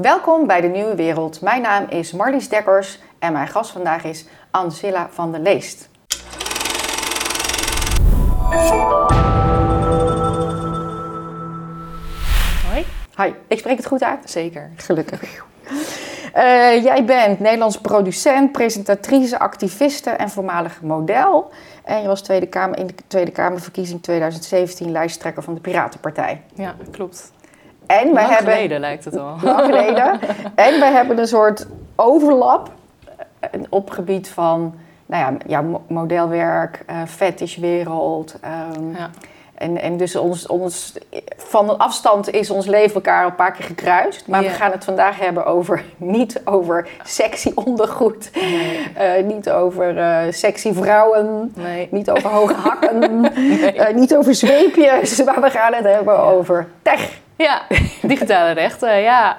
[0.00, 1.40] Welkom bij de Nieuwe Wereld.
[1.40, 5.88] Mijn naam is Marlies Dekkers en mijn gast vandaag is Ancilla van der Leest.
[12.70, 12.84] Hoi.
[13.16, 14.30] Hi, ik spreek het goed uit?
[14.30, 14.70] Zeker.
[14.76, 15.22] Gelukkig.
[16.36, 21.50] Uh, jij bent Nederlands producent, presentatrice, activiste en voormalig model.
[21.84, 26.42] En je was Tweede Kamer, in de Tweede Kamerverkiezing 2017 lijsttrekker van de Piratenpartij.
[26.54, 27.32] Ja, klopt.
[27.88, 29.34] En wij Lang hebben, geleden lijkt het al.
[29.42, 30.20] Lang geleden.
[30.66, 31.66] en wij hebben een soort
[31.96, 32.70] overlap
[33.40, 34.74] eh, op gebied van
[35.06, 38.36] nou ja, ja, mo- modelwerk, eh fetishwereld.
[38.40, 39.10] ehm, Ja.
[39.54, 40.94] en, en dus ons, ons,
[41.36, 44.26] van een afstand is ons leven elkaar een paar keer gekruist.
[44.26, 48.30] Maar we gaan het vandaag hebben over, niet over sexy ondergoed.
[48.34, 48.86] Nee.
[48.94, 51.52] eh, niet over eh, sexy vrouwen.
[51.56, 51.88] Nee.
[51.90, 53.20] Niet over hoge hakken.
[54.00, 55.24] niet over zweepjes.
[55.24, 57.18] Maar we gaan het hebben over tech.
[57.46, 57.62] Ja,
[58.02, 59.38] digitale rechten, ja.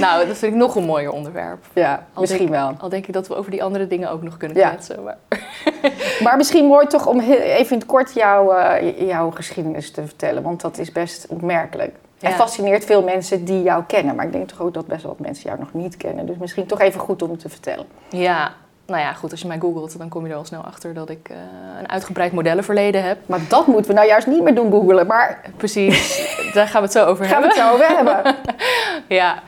[0.00, 1.64] Nou, dat vind ik nog een mooier onderwerp.
[1.74, 2.74] Ja, Al misschien denk, wel.
[2.78, 4.68] Al denk ik dat we over die andere dingen ook nog kunnen Ja.
[4.68, 5.02] kletsen.
[5.02, 5.16] Maar...
[6.22, 10.42] Maar misschien mooi toch om even in het kort jouw, eh, jouw geschiedenis te vertellen.
[10.42, 11.94] Want dat is best opmerkelijk.
[12.20, 12.36] En Ja.
[12.36, 14.14] fascineert veel mensen die jou kennen.
[14.14, 16.26] Maar ik denk toch ook dat best wel wat mensen jou nog niet kennen.
[16.26, 17.86] Dus misschien toch even goed om te vertellen.
[18.08, 18.52] Ja,
[18.86, 21.10] nou ja, goed, als je mij googelt, dan kom je er al snel achter dat
[21.10, 21.36] ik eh,
[21.80, 23.18] een uitgebreid modellenverleden heb.
[23.26, 25.06] Maar dat moeten we nou juist niet meer doen googelen.
[25.06, 27.64] Maar Precies, daar gaan we het zo over gaan we hebben.
[27.64, 28.36] het zo over hebben.
[29.08, 29.42] Ja,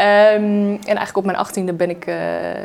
[0.00, 2.16] Ehm, en eigenlijk op mijn achttiende ben ik, eh,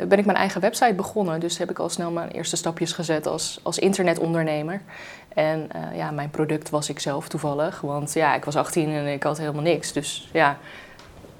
[0.08, 1.40] ben ik mijn eigen website begonnen.
[1.40, 4.80] Dus heb ik al snel mijn eerste stapjes gezet als, als internetondernemer.
[5.28, 7.80] En eh, ja, mijn product was ik zelf toevallig.
[7.80, 9.92] Want ja, ik was 18 en ik had helemaal niks.
[9.92, 10.58] Dus ja,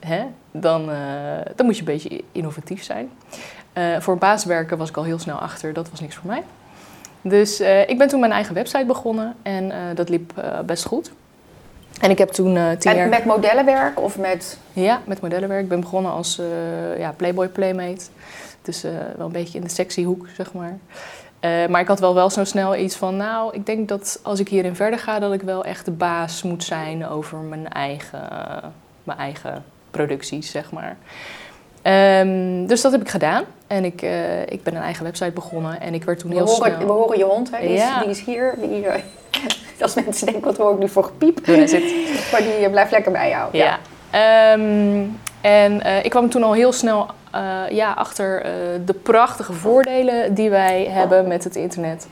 [0.00, 0.90] hè, dan,
[1.56, 3.10] dan moet je een beetje innovatief zijn.
[3.76, 5.72] Eh, voor een baas werken was ik al heel snel achter.
[5.72, 6.42] Dat was niks voor mij.
[7.20, 9.34] Dus eh, ik ben toen mijn eigen website begonnen.
[9.42, 10.32] En eh, dat liep
[10.66, 11.12] best goed.
[12.00, 13.04] En ik heb toen tien jaar...
[13.04, 14.58] En met modellenwerk of met...
[14.72, 15.62] Ja, met modellenwerk.
[15.62, 16.40] Ik ben begonnen als
[16.98, 18.04] ja, Playboy Playmate.
[18.62, 18.82] Dus
[19.16, 20.78] wel een beetje in de sexy hoek, zeg maar.
[21.68, 24.48] Maar ik had wel, wel zo snel iets van, nou, ik denk dat als ik
[24.48, 28.28] hierin verder ga, dat ik wel echt de baas moet zijn over mijn eigen,
[29.04, 30.96] mijn eigen producties, zeg maar.
[31.86, 33.44] Ehm, dus dat heb ik gedaan.
[33.66, 36.46] En ik, eh, ik ben een eigen website begonnen en ik werd toen We heel
[36.46, 36.86] horen, snel...
[36.86, 37.60] we horen je hond, hè?
[37.60, 38.00] Die, is, Ja.
[38.00, 38.54] die is hier.
[38.60, 38.86] Die,
[39.80, 41.40] als mensen denken, wat hoor ik nu voor gepiep?
[41.48, 41.82] Is het.
[42.32, 43.48] Maar die eh, blijft lekker bij jou.
[43.52, 43.78] Ja.
[44.10, 45.04] Ehm,
[45.40, 47.06] en eh, ik kwam toen al heel snel
[47.70, 48.46] ja, achter
[48.84, 52.06] de prachtige voordelen die wij hebben met het internet.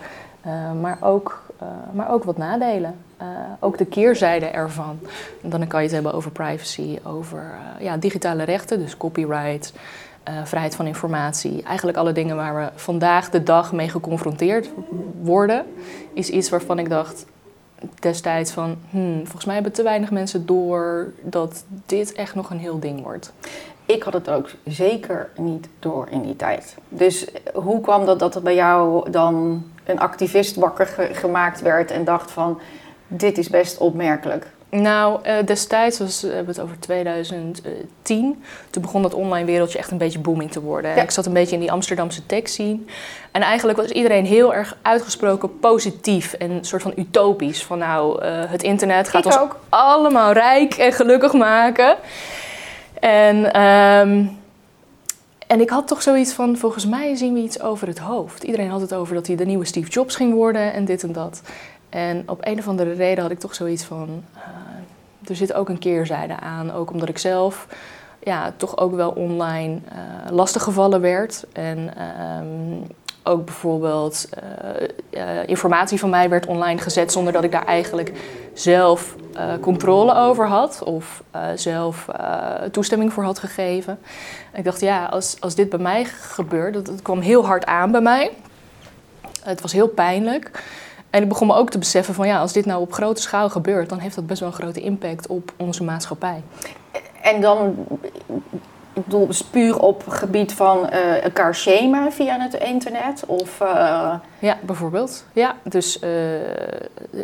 [0.81, 1.43] Maar, ook,
[1.93, 2.95] maar ook wat nadelen.
[3.17, 3.27] Eh,
[3.61, 4.99] ook de keerzijde ervan.
[5.41, 9.73] Dan kan je het hebben over privacy, over eh, ja, digitale rechten, dus copyright,
[10.23, 11.63] eh, vrijheid van informatie.
[11.63, 14.71] Eigenlijk alle dingen waar we vandaag de dag mee geconfronteerd
[15.23, 15.65] worden,
[16.13, 17.27] is iets waarvan ik dacht,
[18.01, 22.59] destijds van, hmm, volgens mij hebben te weinig mensen door dat dit echt nog een
[22.59, 23.33] heel ding wordt.
[23.87, 26.77] Ik had het ook zeker niet door in die tijd.
[26.89, 31.61] Dus eh, hoe kwam dat dat er bij jou dan een activist wakker ge- gemaakt
[31.61, 32.61] werd en dacht van
[33.07, 34.47] dit is best opmerkelijk?
[34.71, 38.43] Nou, eh, destijds was, we hebben het over 2010.
[38.71, 40.95] Toen begon dat online wereldje echt een beetje booming te worden.
[40.97, 41.03] Ja.
[41.03, 42.79] Ik zat een beetje in die Amsterdamse tech scene.
[43.31, 47.65] En eigenlijk was iedereen heel erg uitgesproken positief en een soort van utopisch.
[47.65, 49.59] Van nou, eh, het internet gaat Ik ons ook.
[49.69, 51.97] allemaal rijk en gelukkig maken.
[53.01, 54.25] En, ehm,
[55.55, 58.43] en ik had toch zoiets van, volgens mij zien we iets over het hoofd.
[58.43, 61.13] Iedereen had het over dat hij de nieuwe Steve Jobs ging worden en dit en
[61.13, 61.43] dat.
[61.89, 65.69] En op een of andere reden had ik toch zoiets van, eh, er zit ook
[65.69, 66.73] een keerzijde aan.
[66.73, 67.67] Ook omdat ik zelf
[68.23, 71.45] ja, toch ook wel online eh lastiggevallen werd.
[71.53, 72.91] En ehm,
[73.25, 74.29] ook bijvoorbeeld
[75.11, 78.13] eh, eh, informatie van mij werd online gezet zonder dat ik daar eigenlijk
[78.53, 81.23] zelf eh, controle over had of
[81.55, 82.09] zelf
[82.71, 83.99] toestemming voor had gegeven.
[84.53, 87.67] En ik dacht, ja, als, als dit bij mij gebeurt, dat, dat kwam heel hard
[87.67, 88.31] aan bij mij.
[89.43, 90.63] Het was heel pijnlijk.
[91.11, 93.51] En ik begon me ook te beseffen van ja, als dit nou op grote schaal
[93.51, 96.43] gebeurt, dan heeft dat best wel een grote impact op onze maatschappij.
[97.23, 97.87] En dan,
[98.95, 103.25] ik bedoel, is puur op gebied van eh, elkaar shamen via het internet?
[103.27, 105.25] Of, eh, Ja, bijvoorbeeld.
[105.33, 106.11] Ja, dus eh,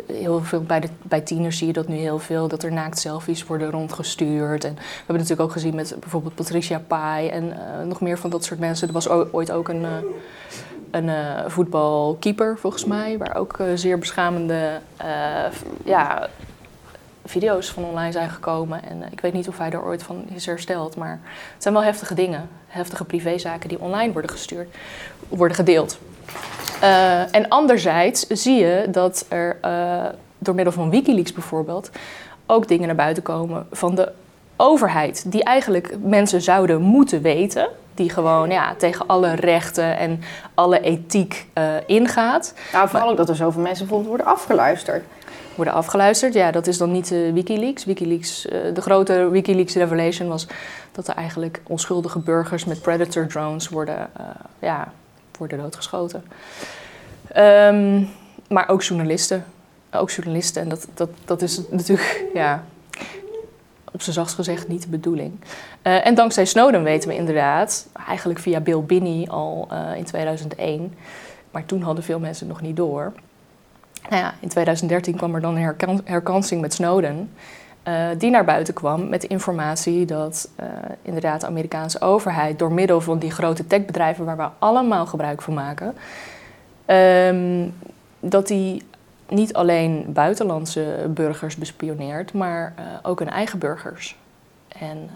[0.05, 2.99] heel veel bij, de, bij tieners zie je dat nu heel veel, dat er naakt
[2.99, 4.63] selfies worden rondgestuurd.
[4.63, 7.53] En we hebben natuurlijk ook gezien met bijvoorbeeld Patricia Pai en
[7.87, 8.87] nog meer van dat soort mensen.
[8.87, 9.85] Er was ooit ook een,
[10.91, 11.11] een
[11.47, 14.79] voetbalkeeper, volgens mij, waar ook zeer beschamende
[15.83, 16.29] ja,
[17.25, 18.83] video's van online zijn gekomen.
[18.83, 21.19] En eh, ik weet niet of hij er ooit van is hersteld, maar
[21.53, 22.49] het zijn wel heftige dingen.
[22.67, 24.75] Heftige privézaken die online worden gestuurd,
[25.27, 25.99] worden gedeeld.
[26.81, 30.05] Eh, en anderzijds zie je dat er eh,
[30.37, 31.89] door middel van Wikileaks bijvoorbeeld
[32.45, 34.11] ook dingen naar buiten komen van de
[34.55, 40.21] overheid, die eigenlijk mensen zouden moeten weten, die gewoon ja, tegen alle rechten en
[40.53, 41.47] alle ethiek
[41.85, 42.53] ingaat.
[42.73, 45.03] Nou, vooral ook dat er zoveel mensen bijvoorbeeld worden afgeluisterd.
[45.55, 47.85] Worden afgeluisterd, ja, dat is dan niet uh, Wikileaks.
[47.85, 50.47] Wikileaks uh, de grote Wikileaks revelation was
[50.91, 54.09] dat er eigenlijk onschuldige burgers met predator drones worden,
[54.59, 54.91] ja,
[55.37, 56.23] worden doodgeschoten.
[57.37, 58.09] Um,
[58.47, 59.45] maar ook journalisten.
[59.91, 60.61] Ook journalisten.
[60.61, 62.63] En dat, dat, dat is natuurlijk, ja,
[63.91, 65.39] op zijn zachtst gezegd niet de bedoeling.
[65.81, 70.93] En dankzij Snowden weten we inderdaad, eigenlijk via Bill Binney al in 2001,
[71.51, 73.13] maar toen hadden veel mensen het nog niet door.
[74.09, 77.31] Nou ja, in 2013 kwam er dan een herkan herkansing met Snowden,
[77.87, 80.49] uh, die naar buiten kwam met informatie dat
[81.01, 85.53] inderdaad de Amerikaanse overheid door middel van die grote techbedrijven waar we allemaal gebruik van
[85.53, 85.95] maken,
[87.27, 87.73] um,
[88.19, 88.83] dat die
[89.27, 94.17] niet alleen buitenlandse burgers bespioneert, maar uh, ook hun eigen burgers.
[94.67, 95.09] En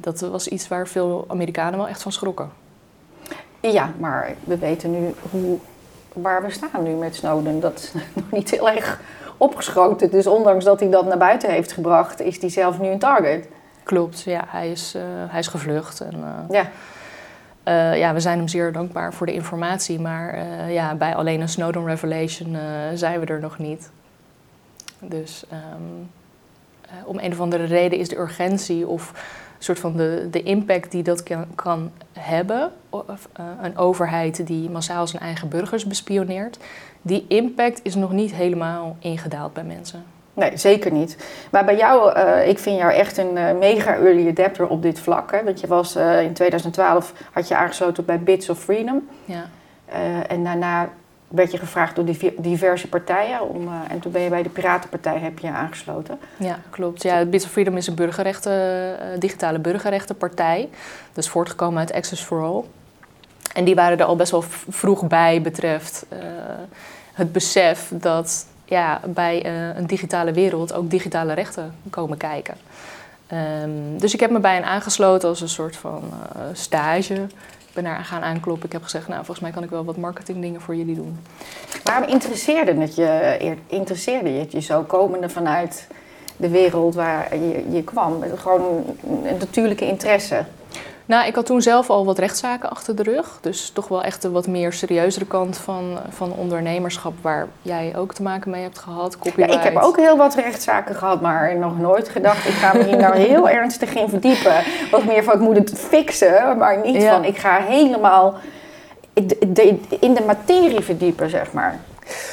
[0.00, 2.50] dat was iets waar veel Amerikanen wel echt van schrokken.
[3.60, 5.58] Ja, maar we weten nu hoe,
[6.22, 7.60] waar we staan nu met Snowden.
[7.60, 9.00] Dat is nog niet heel erg
[9.36, 10.10] opgeschoten.
[10.10, 13.48] Dus ondanks dat hij dat naar buiten heeft gebracht, is hij zelf nu een target.
[13.82, 16.00] Klopt, ja, hij is, uh, hij is gevlucht.
[16.00, 16.70] En, ja.
[17.64, 21.48] Uh, ja, we zijn hem zeer dankbaar voor de informatie, maar ja, bij alleen een
[21.48, 22.56] Snowden Revelation
[22.94, 23.90] zijn we er nog niet.
[25.00, 26.10] Dus um,
[27.04, 29.12] om een of andere reden is de urgentie of
[29.58, 33.28] soort van de, de impact die dat kan, kan hebben, of,
[33.62, 36.58] een overheid die massaal zijn eigen burgers bespioneert,
[37.02, 40.04] die impact is nog niet helemaal ingedaald bij mensen.
[40.34, 41.16] Nee, zeker niet.
[41.50, 45.00] Maar bij jou, uh, ik vind jou echt een uh, mega early adapter op dit
[45.00, 45.30] vlak.
[45.32, 45.44] Hè?
[45.44, 49.08] Want je was in 2012 had je aangesloten bij Bits of Freedom.
[49.24, 49.44] Ja.
[50.28, 50.88] en daarna
[51.28, 52.04] werd je gevraagd door
[52.36, 53.48] diverse partijen.
[53.48, 56.18] Om, en toen ben je bij de Piratenpartij heb je aangesloten.
[56.36, 57.02] Ja, klopt.
[57.02, 60.68] Ja, Bits of Freedom is een burgerrechten, digitale burgerrechtenpartij.
[61.14, 62.64] Is voortgekomen uit Access for All.
[63.52, 66.06] En die waren er al best wel vroeg bij betreft
[67.18, 72.54] het besef dat ja, bij uh, een digitale wereld ook digitale rechten komen kijken.
[73.62, 77.26] Um, dus ik heb me bij hen aangesloten als een soort van uh, stage.
[77.82, 78.66] Ben gaan aankloppen.
[78.66, 81.18] Ik heb gezegd, nou, volgens mij kan ik wel wat marketingdingen voor jullie doen.
[81.84, 85.86] Waarom interesseerde het je, interesseerde je, het je zo komende vanuit
[86.36, 88.22] de wereld waar je, je kwam?
[88.36, 88.84] Gewoon
[89.24, 90.44] een natuurlijke interesse?
[91.08, 93.38] Nou, ik had toen zelf al wat rechtszaken achter de rug.
[93.40, 98.14] Dus toch wel echt de wat meer serieuzere kant van, van ondernemerschap, waar jij ook
[98.14, 99.18] te maken mee hebt gehad.
[99.18, 99.52] Copyright.
[99.52, 102.84] Ja, ik heb ook heel wat rechtszaken gehad, maar nog nooit gedacht, ik ga me
[102.84, 104.62] hier nou heel ernstig in verdiepen.
[104.90, 108.34] Wat meer van, ik moet het fixen, maar niet van, ik ga helemaal
[110.00, 111.78] in de materie verdiepen, zeg maar.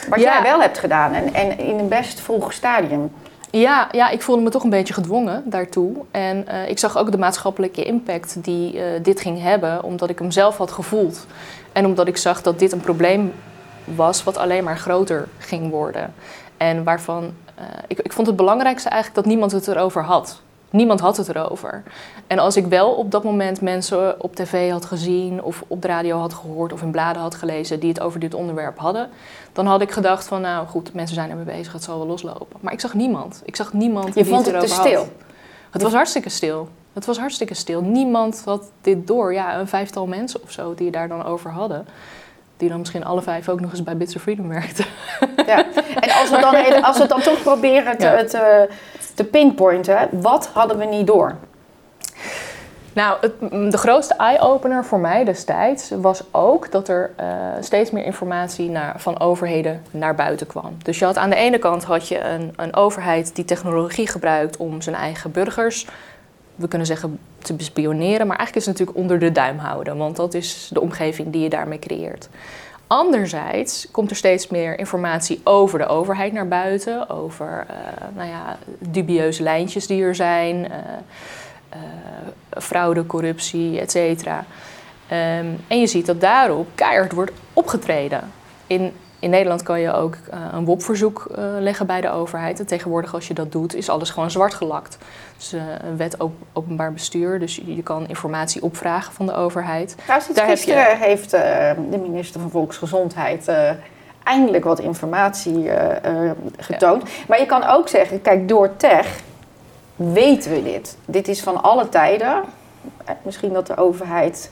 [0.10, 3.12] Wat jij wel hebt gedaan en, en in een best vroeg stadium.
[3.60, 5.96] Ja, ja, ik voelde me toch een beetje gedwongen daartoe.
[6.12, 10.20] En uh, ik zag ook de maatschappelijke impact die uh, dit ging hebben, omdat ik
[10.20, 11.26] hem zelf had gevoeld.
[11.72, 13.34] En omdat ik zag dat dit een probleem
[13.84, 16.14] was wat alleen maar groter ging worden.
[16.58, 20.42] En waarvan uh, ik, ik vond het belangrijkste eigenlijk dat niemand het erover had.
[20.76, 21.84] Niemand had het erover.
[22.28, 25.88] En als ik wel op dat moment mensen op tv had gezien of op de
[25.88, 29.10] radio had gehoord of in bladen had gelezen die het over dit onderwerp hadden,
[29.54, 32.58] dan had ik gedacht van nou goed, mensen zijn ermee bezig, het zal wel loslopen.
[32.60, 33.42] Maar ik zag niemand.
[33.46, 35.08] Ik zag niemand Je die vond het, te stil?
[35.70, 36.70] Het was hartstikke stil.
[36.94, 37.82] Het was hartstikke stil.
[37.82, 39.34] Niemand had dit door.
[39.34, 41.88] Ja, een vijftal mensen of zo die daar dan over hadden.
[42.58, 44.86] Die dan misschien alle vijf ook nog eens bij Bits of Freedom werkten.
[45.46, 45.66] Ja,
[46.00, 48.24] en als we dan, als we dan toch proberen te, ja.
[48.24, 48.70] te,
[49.16, 51.36] te pinpointen, wat hadden we niet door?
[52.96, 53.40] Nou, het,
[53.72, 57.26] de grootste eye-opener voor mij destijds was ook dat er uh,
[57.60, 60.78] steeds meer informatie naar, van overheden naar buiten kwam.
[60.84, 64.58] Dus je had aan de ene kant had je een, een overheid die technologie gebruikt
[64.58, 65.88] om zijn eigen burgers,
[66.56, 68.28] we kunnen zeggen, te bespioneren.
[68.28, 71.42] Maar eigenlijk is het natuurlijk onder de duim houden, want dat is de omgeving die
[71.42, 72.30] je daarmee creëert.
[72.88, 77.76] Anderzijds komt er steeds meer informatie over de overheid naar buiten, over uh,
[78.16, 80.56] nou ja, dubieuze lijntjes die er zijn.
[80.56, 80.76] Uh,
[81.74, 84.38] uh, fraude, corruptie, et cetera.
[84.38, 88.32] Um, en je ziet dat daarop keihard wordt opgetreden.
[88.68, 92.60] In, in Nederland kan je ook uh, een WOP-verzoek uh, leggen bij de overheid.
[92.60, 94.98] En tegenwoordig als je dat doet, is alles gewoon zwart gelakt.
[95.38, 99.96] Dus een wet op, openbaar bestuur, dus je, kan informatie opvragen van de overheid.
[100.04, 100.96] Trouwens, Daar gisteren je...
[100.96, 103.52] heeft de minister van Volksgezondheid
[104.24, 105.70] eindelijk wat informatie
[106.58, 107.02] getoond.
[107.02, 107.24] Ja.
[107.28, 109.24] Maar je kan ook zeggen, kijk, door tech
[109.96, 110.98] weten we dit.
[111.06, 112.44] Dit is van alle tijden.
[113.06, 114.52] Eh, misschien dat de overheid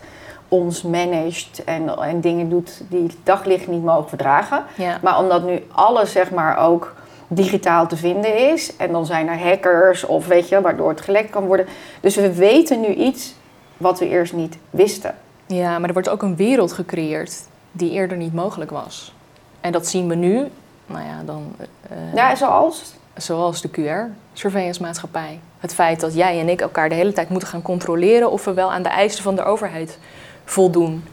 [0.53, 4.63] ons managt en, en dingen doet die het daglicht niet mogen verdragen.
[4.77, 5.00] Ja.
[5.01, 6.95] Maar omdat nu alles zeg maar ook
[7.27, 8.75] digitaal te vinden is.
[8.75, 11.65] En dan zijn er hackers of weet je, waardoor het gelekt kan worden.
[12.01, 13.36] Dus we weten nu iets
[13.77, 15.15] wat we eerst niet wisten.
[15.45, 19.13] Ja, maar er wordt ook een wereld gecreëerd die eerder niet mogelijk was.
[19.62, 20.48] En dat zien we nu,
[20.86, 21.55] nou ja, dan...
[21.60, 22.93] Uh, ja, zoals?
[23.15, 25.39] Zoals de QR-surveillance maatschappij.
[25.60, 28.53] Het feit dat jij en ik elkaar de hele tijd moeten gaan controleren of we
[28.53, 29.98] wel aan de eisen van de overheid
[30.45, 31.03] voldoen.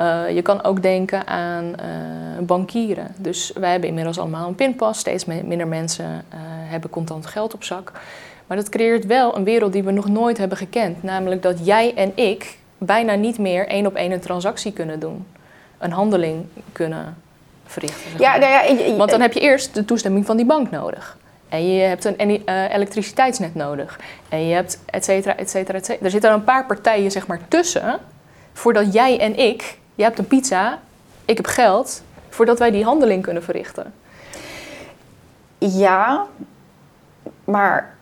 [0.00, 1.74] Uh, je kan ook denken aan uh,
[2.40, 3.14] bankieren.
[3.16, 4.98] Dus wij hebben inmiddels allemaal een pinpas.
[4.98, 7.92] Steeds minder mensen uh, hebben contant geld op zak.
[8.46, 11.02] Maar dat creëert wel een wereld die we nog nooit hebben gekend.
[11.02, 15.26] Namelijk dat jij en ik bijna niet meer één op één een transactie kunnen doen.
[15.78, 17.16] Een handeling kunnen
[17.66, 18.10] verrichten.
[18.18, 21.16] ja, nou ja, Want dan heb je eerst de toestemming van die bank nodig.
[21.48, 22.30] En je hebt een
[22.70, 24.00] elektriciteitsnet nodig.
[24.28, 26.04] En je hebt et cetera, et cetera, et cetera.
[26.04, 27.98] Er zitten een paar partijen zeg maar tussen...
[28.56, 30.78] voordat jij en ik je hebt een pizza,
[31.24, 33.94] ik heb geld, voordat wij die handeling kunnen verrichten.
[35.58, 36.26] Ja,
[37.44, 37.96] maar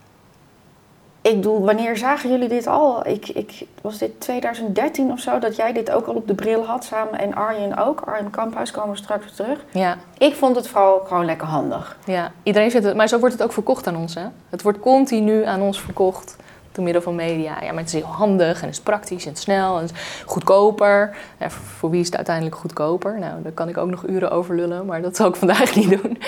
[1.21, 3.07] ik bedoel, wanneer zagen jullie dit al?
[3.07, 6.65] Ik, ik, was dit 2013 of zo, dat jij dit ook al op de bril
[6.65, 8.01] had samen en Arjen ook.
[8.01, 9.65] Arjen Kamphuis komen we straks weer terug.
[9.71, 9.97] Ja.
[10.19, 11.97] Ik vond het vooral gewoon lekker handig.
[12.05, 14.15] Ja, iedereen vindt het, maar zo wordt het ook verkocht aan ons.
[14.15, 14.27] Hè?
[14.51, 16.37] Het wordt continu aan ons verkocht
[16.75, 17.57] door middel van media.
[17.61, 19.89] Ja, maar het is heel handig en het is praktisch en snel en
[20.27, 21.17] goedkoper.
[21.39, 23.19] Ja, voor wie is het uiteindelijk goedkoper?
[23.19, 26.03] Nou, daar kan ik ook nog uren over lullen, maar dat zal ik vandaag niet
[26.03, 26.19] doen.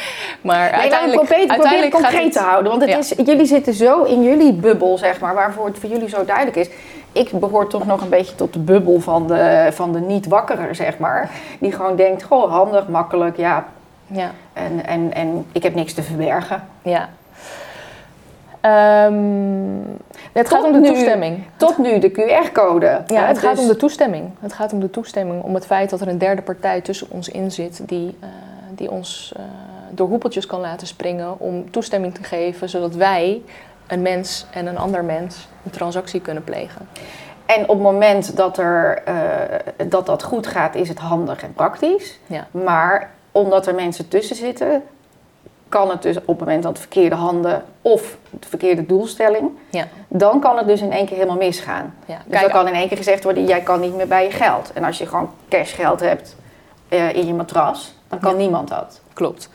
[0.40, 2.70] Maar nee, uiteindelijk, probeer, uiteindelijk het concreet te houden.
[2.70, 6.08] Want het is, jullie zitten zo in jullie bubbel, zeg maar, waarvoor het voor jullie
[6.08, 6.68] zo duidelijk is.
[7.12, 10.98] Ik behoor toch nog een beetje tot de bubbel van de, van de niet-wakkerer, zeg
[10.98, 11.30] maar.
[11.58, 13.66] Die gewoon denkt, goh, handig, makkelijk, ja.
[14.06, 14.30] ja.
[14.52, 16.66] En, en, en ik heb niks te verbergen.
[16.82, 17.08] Ja,
[18.66, 19.96] Um,
[20.32, 21.44] het gaat om de toestemming.
[21.56, 23.02] Tot nu de QR-code.
[23.06, 24.30] Ja, het gaat dus om de toestemming.
[24.40, 25.42] Het gaat om de toestemming.
[25.42, 28.28] Om het feit dat er een derde partij tussen ons in zit die, uh,
[28.70, 29.42] die ons uh,
[29.90, 33.42] door hoepeltjes kan laten springen om toestemming te geven, zodat wij,
[33.86, 36.88] een mens en een ander mens, een transactie kunnen plegen.
[37.46, 41.54] En op het moment dat, er, uh, dat dat goed gaat, is het handig en
[41.54, 42.18] praktisch.
[42.26, 42.46] Ja.
[42.50, 44.82] Maar omdat er mensen tussen zitten,
[45.68, 49.88] kan het dus op het moment dat de verkeerde handen of de verkeerde doelstelling, ja.
[50.08, 51.94] dan kan het dus in één keer helemaal misgaan.
[52.06, 52.18] Ja.
[52.26, 54.72] Dus dan kan in één keer gezegd worden, jij kan niet meer bij je geld.
[54.72, 56.36] En als je gewoon cashgeld hebt
[56.88, 59.00] uh, in je matras, dan kan niemand dat.
[59.12, 59.50] Klopt.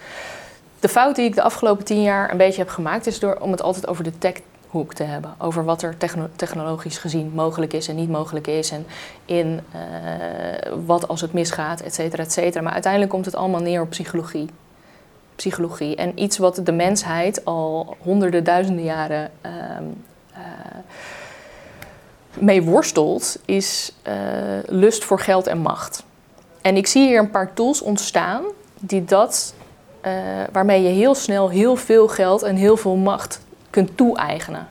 [0.80, 3.52] De fout die ik de afgelopen tien jaar een beetje heb gemaakt, is door om
[3.52, 5.36] het altijd over de techhoek te hebben.
[5.38, 5.96] Over wat er
[6.36, 8.72] technologisch gezien mogelijk is en niet mogelijk is.
[8.72, 8.86] En
[9.26, 12.64] in uh, wat als het misgaat, et cetera, et cetera.
[12.64, 14.50] Maar uiteindelijk komt het allemaal neer op psychologie
[15.42, 15.96] psychologie.
[15.96, 19.84] En iets wat de mensheid al honderden, duizenden jaren ehm,
[20.34, 20.42] eh,
[22.40, 24.14] mee worstelt, is uh,
[24.68, 26.04] lust voor geld en macht.
[26.62, 28.44] En ik zie hier een paar tools ontstaan
[28.80, 29.54] die dat,
[30.06, 30.12] uh,
[30.52, 34.68] waarmee je heel snel heel veel geld en heel veel macht kunt toe-eigenen.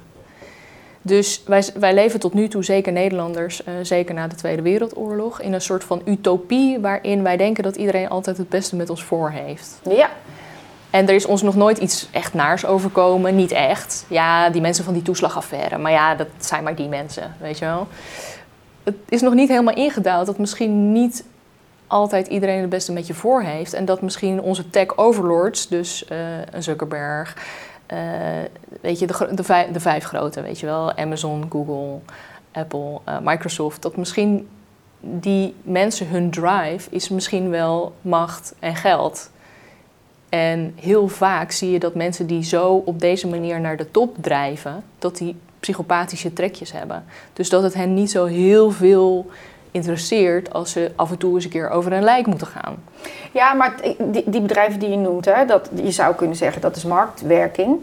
[1.02, 5.52] Dus wij, wij leven tot nu toe, zeker Nederlanders, zeker na de Tweede Wereldoorlog, in
[5.52, 9.30] een soort van utopie waarin wij denken dat iedereen altijd het beste met ons voor
[9.30, 9.80] heeft.
[9.88, 10.10] Ja.
[10.90, 13.36] En er is ons nog nooit iets echt naars overkomen.
[13.36, 14.04] Niet echt.
[14.08, 15.78] Ja, die mensen van die toeslagaffaire.
[15.78, 17.88] Maar ja, dat zijn maar die mensen, weet je wel.
[18.82, 21.24] Het is nog niet helemaal ingedaald dat misschien niet
[21.86, 23.72] altijd iedereen het beste met je voor heeft.
[23.72, 26.18] En dat misschien onze tech overlords, dus uh,
[26.50, 27.36] een Zuckerberg,
[27.92, 27.98] uh,
[28.80, 31.98] weet je, de, de, vijf, de, vijf, grote, weet je wel, Amazon, Google,
[32.52, 34.48] Apple, uh, Microsoft, dat misschien
[35.00, 39.30] die mensen hun drive is misschien wel macht en geld.
[40.30, 44.16] En heel vaak zie je dat mensen die zo op deze manier naar de top
[44.20, 47.04] drijven, dat die psychopathische trekjes hebben.
[47.32, 49.26] Dus dat het hen niet zo heel veel
[49.70, 52.76] interesseert als ze af en toe eens een keer over een lijk moeten gaan.
[53.32, 56.76] Ja, maar die, die bedrijven die je noemt, hè, dat, je zou kunnen zeggen dat
[56.76, 57.78] is marktwerking.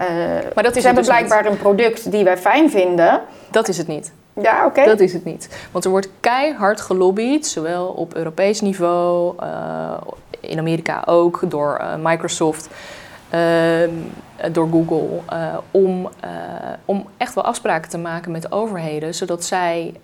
[0.00, 0.06] Uh,
[0.54, 3.20] maar dat is ze hebben dus blijkbaar een product die wij fijn vinden.
[3.50, 4.12] Dat is het niet.
[4.40, 4.84] Ja, oké.
[4.84, 5.66] Dat is het niet.
[5.70, 10.00] Want er wordt keihard gelobbyd, zowel op Europees niveau, uh,
[10.40, 12.68] in Amerika ook door uh, Microsoft,
[13.34, 13.88] uh,
[14.52, 16.08] door Google, uh, om,
[16.84, 19.94] om echt wel afspraken te maken met overheden, zodat zij,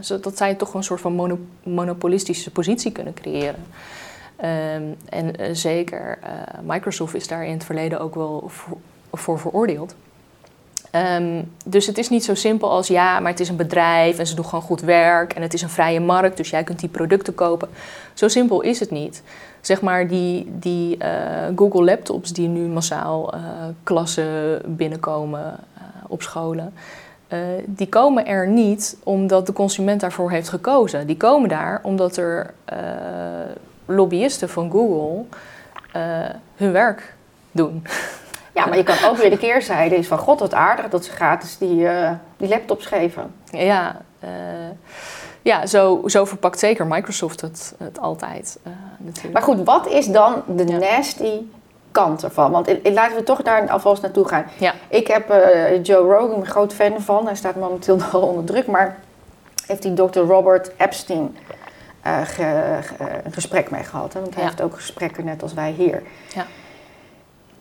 [0.00, 3.64] zodat zij toch een soort van monopolistische positie kunnen creëren.
[4.76, 6.18] Um, en zeker
[6.62, 8.50] Microsoft is daar in het verleden ook wel
[9.12, 9.94] voor veroordeeld.
[11.16, 14.26] Um, dus het is niet zo simpel als ja, maar het is een bedrijf en
[14.26, 16.88] ze doen gewoon goed werk en het is een vrije markt, dus jij kunt die
[16.88, 17.68] producten kopen.
[18.14, 19.22] Zo simpel is het niet
[19.66, 21.08] zeg maar die, die uh,
[21.56, 23.40] Google laptops die nu massaal uh,
[23.82, 25.40] klassen binnenkomen
[25.78, 26.72] uh, op scholen.
[27.66, 31.06] die komen er niet omdat de consument daarvoor heeft gekozen.
[31.06, 32.54] Die komen daar omdat er
[33.86, 35.24] lobbyisten van Google
[36.56, 37.14] hun werk
[37.52, 37.82] doen.
[38.56, 41.10] Ja, maar je kan ook weer de keerzijde is van god wat aardig dat ze
[41.10, 43.34] gratis die, uh, die laptops geven.
[43.50, 44.30] Ja, uh,
[45.42, 49.34] ja zo, zo verpakt zeker Microsoft het, het altijd uh, natuurlijk.
[49.34, 50.78] Maar goed, wat is dan de ja.
[50.78, 51.40] nasty
[51.90, 52.50] kant ervan?
[52.50, 54.44] Want laten we toch daar alvast naartoe gaan.
[54.58, 54.74] Ja.
[54.88, 55.28] Ik heb
[55.82, 57.26] Joe Rogan, een groot fan van.
[57.26, 58.96] Hij staat momenteel nog onder druk, maar
[59.66, 60.18] heeft die Dr.
[60.18, 61.36] Robert Epstein
[62.02, 62.94] ge, ge,
[63.24, 64.12] een gesprek mee gehad.
[64.12, 64.20] Hè?
[64.20, 64.48] Want hij Ja.
[64.48, 66.02] heeft ook gesprekken net als wij hier.
[66.34, 66.46] Ja.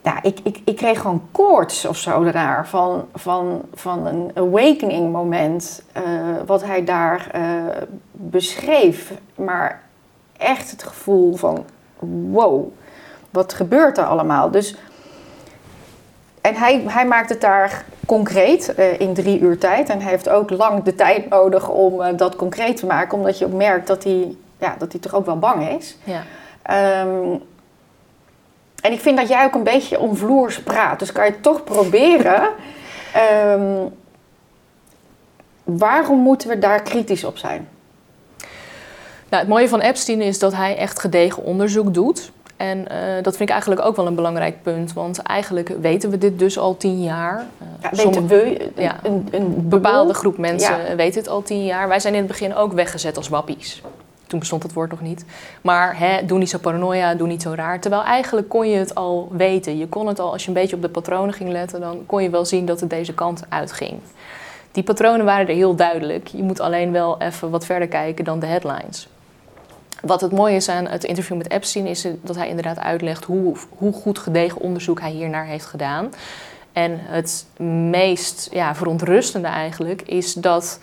[0.05, 5.11] Ja, ik, ik, ik kreeg gewoon koorts of zo daarna van, van, van een awakening
[5.11, 5.83] moment.
[5.91, 6.03] eh,
[6.45, 7.41] wat hij daar eh,
[8.11, 9.13] beschreef.
[9.35, 9.81] Maar
[10.37, 11.65] echt het gevoel van
[12.29, 12.67] wow,
[13.29, 14.51] wat gebeurt er allemaal?
[14.51, 14.75] Dus,
[16.41, 19.89] en hij, hij maakt het daar concreet eh, in drie uur tijd.
[19.89, 23.17] En hij heeft ook lang de tijd nodig om dat concreet te maken.
[23.17, 25.97] Omdat je ook merkt dat hij, ja, dat hij toch ook wel bang is.
[26.03, 26.21] Ja.
[26.61, 27.37] Ehm,
[28.85, 30.99] en ik vind dat jij ook een beetje omvloers praat.
[30.99, 32.49] Dus kan je toch proberen.
[33.13, 33.61] ehm,
[35.63, 37.67] waarom moeten we daar kritisch op zijn?
[39.29, 42.31] Nou, het mooie van Epstein is dat hij echt gedegen onderzoek doet.
[42.57, 44.93] En eh, dat vind ik eigenlijk ook wel een belangrijk punt.
[44.93, 47.45] Want eigenlijk weten we dit dus al tien jaar.
[47.57, 48.95] Eh, Ja, weten we, een, ja.
[49.03, 50.95] een, een bepaalde groep mensen Ja.
[50.95, 51.87] weet het al tien jaar.
[51.87, 53.81] Wij zijn in het begin ook weggezet als wappies.
[54.27, 55.25] Toen bestond het woord nog niet.
[55.61, 57.79] Maar hè, doe niet zo paranoia, doe niet zo raar.
[57.79, 59.77] Terwijl eigenlijk kon je het al weten.
[59.77, 61.79] Je kon het al, als je een beetje op de patronen ging letten...
[61.79, 63.99] dan kon je wel zien dat het deze kant uitging.
[64.71, 66.27] Die patronen waren er heel duidelijk.
[66.27, 69.09] Je moet alleen wel even wat verder kijken dan de headlines.
[70.01, 71.87] Wat het mooie is aan het interview met Epstein...
[71.87, 76.11] is dat hij inderdaad uitlegt hoe, hoe goed gedegen onderzoek hij hiernaar heeft gedaan.
[76.75, 77.45] En het
[77.89, 80.79] meest ja, verontrustende eigenlijk is dat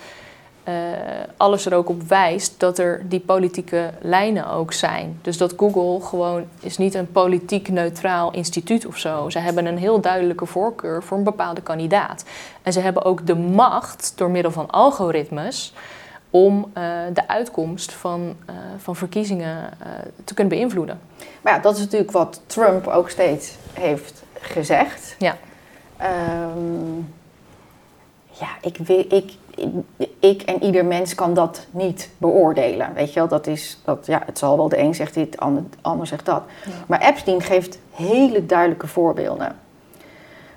[0.65, 0.75] eh,
[1.37, 5.19] alles er ook op wijst dat er die politieke lijnen ook zijn.
[5.23, 9.31] Dus dat Google gewoon is niet een politiek neutraal instituut of zo.
[9.31, 12.25] Ze hebben een heel duidelijke voorkeur voor een bepaalde kandidaat.
[12.63, 15.73] En ze hebben ook de macht door middel van algoritmes
[16.31, 19.71] om eh, de uitkomst van, eh, van verkiezingen
[20.25, 21.01] te kunnen beïnvloeden.
[21.41, 25.15] Maar ja, dat is natuurlijk wat Trump ook steeds heeft gezegd.
[25.19, 25.37] Ja.
[25.97, 26.97] Ehm,
[28.31, 29.33] ja, ik, weet, ik,
[30.19, 32.95] ik, en ieder mens kan dat niet beoordelen.
[32.95, 35.39] Weet je wel, dat is, dat, ja, het zal wel de een zegt dit, de
[35.39, 36.43] ander, de ander zegt dat.
[36.65, 36.71] Ja.
[36.87, 39.59] Maar Epstein geeft hele duidelijke voorbeelden.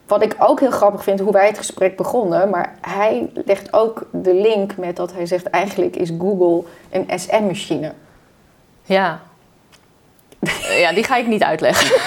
[0.07, 4.07] Wat ik ook heel grappig vind, hoe wij het gesprek begonnen, maar hij legt ook
[4.11, 7.93] de link met dat hij zegt eigenlijk is Google een SM-machine.
[8.83, 9.19] Ja.
[10.77, 11.95] Ja, die ga ik niet uitleggen.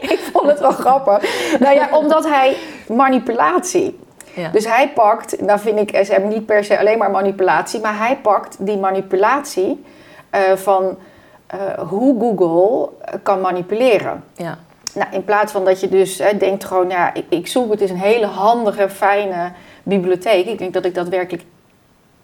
[0.00, 1.24] Ik vond het wel grappig.
[1.58, 2.56] Nou ja, omdat hij
[2.88, 3.98] manipulatie.
[4.34, 4.48] Ja.
[4.48, 8.16] Dus hij pakt, nou vind ik SM niet per se alleen maar manipulatie, maar hij
[8.16, 9.84] pakt die manipulatie
[10.30, 10.98] eh, van
[11.46, 14.24] eh, hoe Google eh, kan manipuleren.
[14.36, 14.58] ja.
[14.94, 17.80] Nou, in plaats van dat je dus hè, denkt gewoon, ja, ik, ik zoek, het
[17.80, 20.46] is een hele handige, fijne bibliotheek.
[20.46, 21.44] Ik denk dat ik dat werkelijk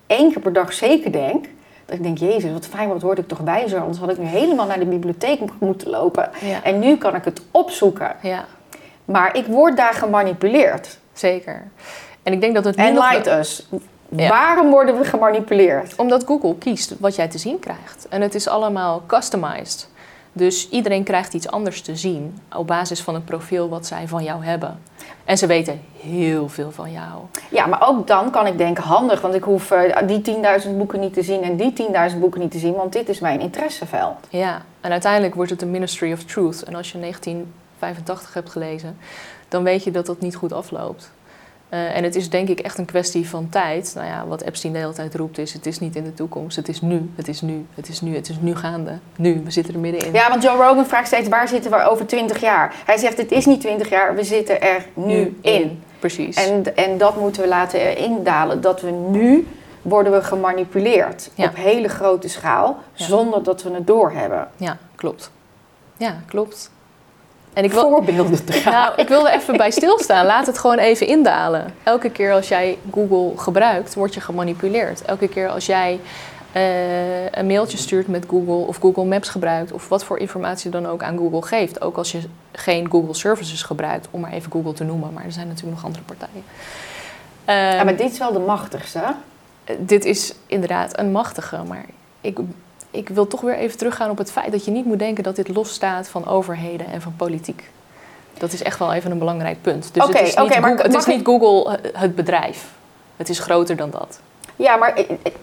[0.07, 1.47] één keer per dag zeker denk.
[1.85, 3.81] Dat ik denk, jezus, wat fijn, wat word ik toch wijzer.
[3.81, 6.31] Anders had ik nu helemaal naar de bibliotheek moeten lopen.
[6.41, 6.63] Ja.
[6.63, 8.17] En nu kan ik het opzoeken.
[8.23, 8.45] ja,
[9.05, 10.99] Maar ik word daar gemanipuleerd.
[11.19, 11.71] Zeker.
[12.23, 13.11] En ik denk dat het nu En nog...
[13.11, 13.67] light us.
[14.09, 14.29] Ja.
[14.29, 15.97] Waarom worden we gemanipuleerd?
[15.97, 18.07] Omdat Google kiest wat jij te zien krijgt.
[18.09, 19.89] En het is allemaal customized.
[20.33, 24.25] Dus iedereen krijgt iets anders te zien op basis van het profiel wat zij van
[24.25, 24.79] jou hebben.
[25.25, 27.21] En ze weten heel veel van jou.
[27.51, 31.01] Ja, maar ook dan kan ik denken handig, want ik hoef eh, die 10.000 boeken
[31.01, 31.73] niet te zien en die
[32.13, 34.17] 10.000 boeken niet te zien, want dit is mijn interesseveld.
[34.29, 36.63] Ja, en uiteindelijk wordt het een Ministry of Truth.
[36.63, 38.99] En als je 1985 hebt gelezen,
[39.49, 41.11] dan weet je dat dat niet goed afloopt.
[41.69, 43.93] Eh, en het is denk ik echt een kwestie van tijd.
[43.95, 46.57] Nou ja, wat Epstein de hele tijd roept is, het is niet in de toekomst,
[46.57, 48.99] het is nu, het is nu, het is nu, het is nu gaande.
[49.17, 50.13] Nu, we zitten er middenin.
[50.13, 52.75] Ja, want Joe Rogan vraagt steeds waar zitten we over 20 jaar?
[52.87, 55.83] Hij zegt het is niet 20 jaar, we zitten er nu, in.
[55.99, 56.37] Precies.
[56.37, 59.47] En, en dat moeten we laten indalen, dat we nu
[59.83, 61.45] worden we gemanipuleerd Ja.
[61.49, 63.05] op hele grote schaal, Ja.
[63.05, 64.49] zonder dat we het doorhebben.
[64.57, 65.31] Ja, klopt.
[65.97, 66.71] Ja, klopt.
[67.59, 68.73] En ik wil, Voorbeelden te gaan.
[68.73, 70.27] nou, ik wilde even bij stilstaan.
[70.27, 71.75] Laat het gewoon even indalen.
[71.83, 75.03] Elke keer als jij Google gebruikt, word je gemanipuleerd.
[75.03, 76.01] Elke keer als jij
[76.53, 80.87] eh, een mailtje stuurt met Google of Google Maps gebruikt, of wat voor informatie dan
[80.87, 81.81] ook aan Google geeft.
[81.81, 82.21] Ook als je
[82.53, 85.13] geen Google Services gebruikt, om maar even Google te noemen.
[85.13, 86.43] Maar er zijn natuurlijk nog andere partijen.
[87.47, 89.01] Ja, Ehm, maar dit is wel de machtigste.
[89.79, 91.85] dit is inderdaad een machtige, maar
[92.21, 92.39] ik,
[92.91, 95.37] ik wil toch weer even teruggaan op het feit dat je niet moet denken dat
[95.37, 97.71] dit losstaat van overheden en van politiek.
[98.39, 99.91] Dat is echt wel even een belangrijk punt.
[99.95, 102.67] Dus het is, niet, maar Google, het is niet Google eh, het bedrijf.
[103.17, 104.21] Het is groter dan dat.
[104.57, 105.37] Ja, maar ik, ik-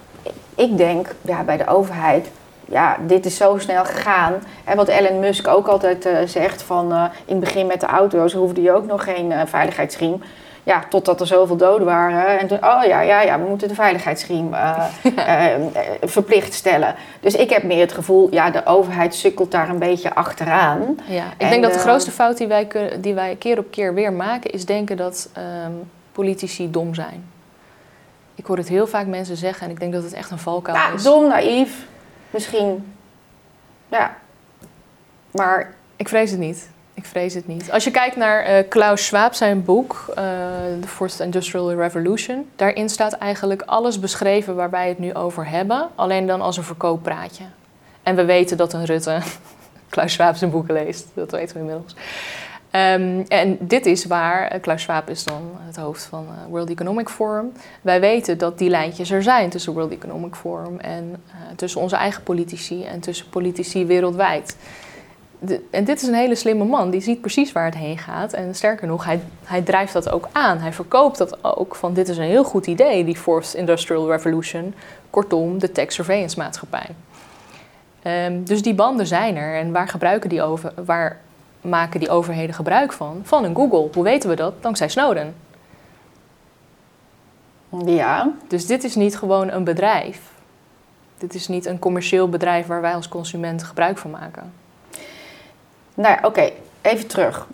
[0.55, 2.27] ik denk ja, bij de overheid
[2.65, 4.33] ja, dit is zo snel gegaan.
[4.63, 6.91] En wat Elon Musk ook altijd eh, zegt, van
[7.25, 10.21] in het begin met de auto's hoefde je ook nog geen veiligheidsriem.
[10.65, 12.39] Ja, totdat er zoveel doden waren.
[12.39, 14.55] En toen, oh ja, ja, ja, we moeten de veiligheidsriem
[16.17, 16.95] verplicht stellen.
[17.19, 20.99] Dus ik heb meer het gevoel, ja, de overheid sukkelt daar een beetje achteraan.
[21.07, 22.67] Ja, ik denk dat de grootste fout die wij,
[22.99, 25.71] die wij keer op keer weer maken, is denken dat ehm,
[26.11, 27.29] politici dom zijn.
[28.35, 30.77] Ik hoor het heel vaak mensen zeggen en ik denk dat het echt een valkuil
[30.77, 31.03] ja, is.
[31.03, 31.85] Dom, naïef,
[32.29, 32.93] misschien.
[33.87, 34.17] Ja.
[35.31, 35.73] Maar.
[35.95, 36.69] Ik vrees het niet.
[36.95, 37.71] Ik vrees het niet.
[37.71, 40.15] Als je kijkt naar uh, Klaus Schwab, zijn boek, uh,
[40.81, 45.89] The Fourth Industrial Revolution, daarin staat eigenlijk alles beschreven waar wij het nu over hebben,
[45.95, 47.43] alleen dan als een verkooppraatje.
[48.03, 49.19] En we weten dat een Rutte
[49.89, 51.95] Klaus Schwab zijn boeken leest, dat weten we inmiddels.
[52.71, 57.09] Um, en dit is waar, eh, Klaus Schwab is dan het hoofd van World Economic
[57.09, 57.51] Forum.
[57.81, 61.23] Wij weten dat die lijntjes er zijn tussen World Economic Forum en
[61.55, 64.55] tussen onze eigen politici en tussen politici wereldwijd.
[65.45, 68.33] De, en dit is een hele slimme man, die ziet precies waar het heen gaat.
[68.33, 70.57] En sterker nog, hij, hij drijft dat ook aan.
[70.57, 74.73] Hij verkoopt dat ook van dit is een heel goed idee, die Fourth Industrial Revolution.
[75.09, 76.87] Kortom, de tech surveillance maatschappij.
[78.27, 79.59] Um, dus die banden zijn er.
[79.59, 80.73] En waar gebruiken die over?
[80.85, 81.19] Waar
[81.61, 83.21] maken die overheden gebruik van?
[83.23, 83.89] Van een Google.
[83.93, 84.53] Hoe weten we dat?
[84.61, 85.35] Dankzij Snowden.
[87.85, 88.31] Ja.
[88.47, 90.21] Dus dit is niet gewoon een bedrijf.
[91.17, 94.53] Dit is niet een commercieel bedrijf waar wij als consument gebruik van maken.
[95.95, 97.47] Nou ja, oké, even terug.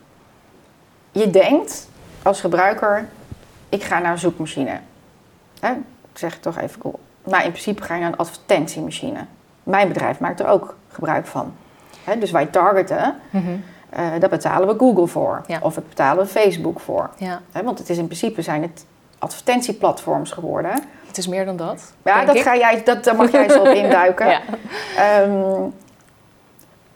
[1.11, 1.89] Je denkt
[2.23, 3.09] als gebruiker,
[3.69, 4.79] ik ga naar een zoekmachine.
[5.59, 5.71] Hè?
[6.11, 6.99] Ik zeg het toch even cool.
[7.23, 9.25] Maar in principe ga je naar een advertentiemachine.
[9.63, 11.53] Mijn bedrijf maakt er ook gebruik van.
[12.03, 12.17] Hè?
[12.17, 13.15] Dus wij targeten.
[13.29, 13.63] Mm
[13.99, 15.41] uh, daar betalen we Google voor.
[15.61, 17.09] Of we betalen we Facebook voor.
[17.17, 17.41] Ja.
[17.63, 18.85] want het is in principe zijn het
[19.19, 20.83] advertentieplatforms geworden.
[21.07, 21.93] Het is meer dan dat.
[22.03, 24.27] Ja, dat, ga jij, dat, daar mag jij zo op induiken.
[24.29, 24.41] ja.
[25.21, 25.73] um,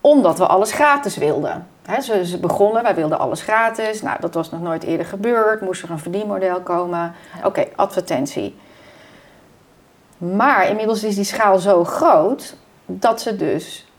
[0.05, 1.67] omdat we alles gratis wilden.
[1.85, 4.01] He, ze, ze, begonnen, wij wilden alles gratis.
[4.01, 5.61] Nou, dat was nog nooit eerder gebeurd.
[5.61, 7.13] Moest er een verdienmodel komen.
[7.43, 8.55] Oké, advertentie.
[10.17, 13.91] Maar inmiddels is die schaal zo groot dat ze dus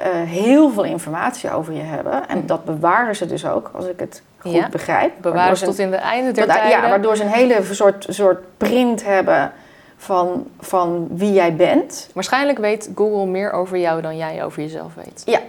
[0.00, 2.28] uh, heel veel informatie over je hebben.
[2.28, 5.12] En dat bewaren ze dus ook, als ik het goed begrijp.
[5.20, 6.70] Bewaren ze tot in de einde der tijden.
[6.70, 9.52] Ja, waardoor ze een hele soort, soort print hebben
[9.96, 12.10] van, van wie jij bent.
[12.14, 15.22] Waarschijnlijk weet Google meer over jou dan jij over jezelf weet.
[15.24, 15.40] Ja.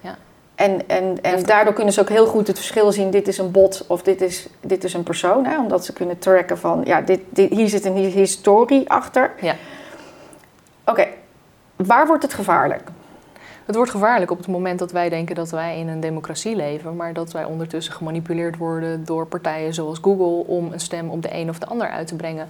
[0.00, 0.16] ja.
[0.54, 3.10] En, en, en daardoor kunnen ze ook heel goed het verschil zien.
[3.10, 5.44] Dit is een bot of dit is, dit is een persoon.
[5.44, 5.58] Hè?
[5.58, 9.32] Omdat ze kunnen tracken van, ja, dit, dit, hier zit een historie achter.
[9.40, 9.54] Ja.
[10.84, 11.06] Oké,
[11.76, 12.90] waar wordt het gevaarlijk?
[13.68, 16.96] Het wordt gevaarlijk op het moment dat wij denken dat wij in een democratie leven,
[16.96, 21.34] maar dat wij ondertussen gemanipuleerd worden door partijen zoals Google om een stem op de
[21.34, 22.48] een of de ander uit te brengen.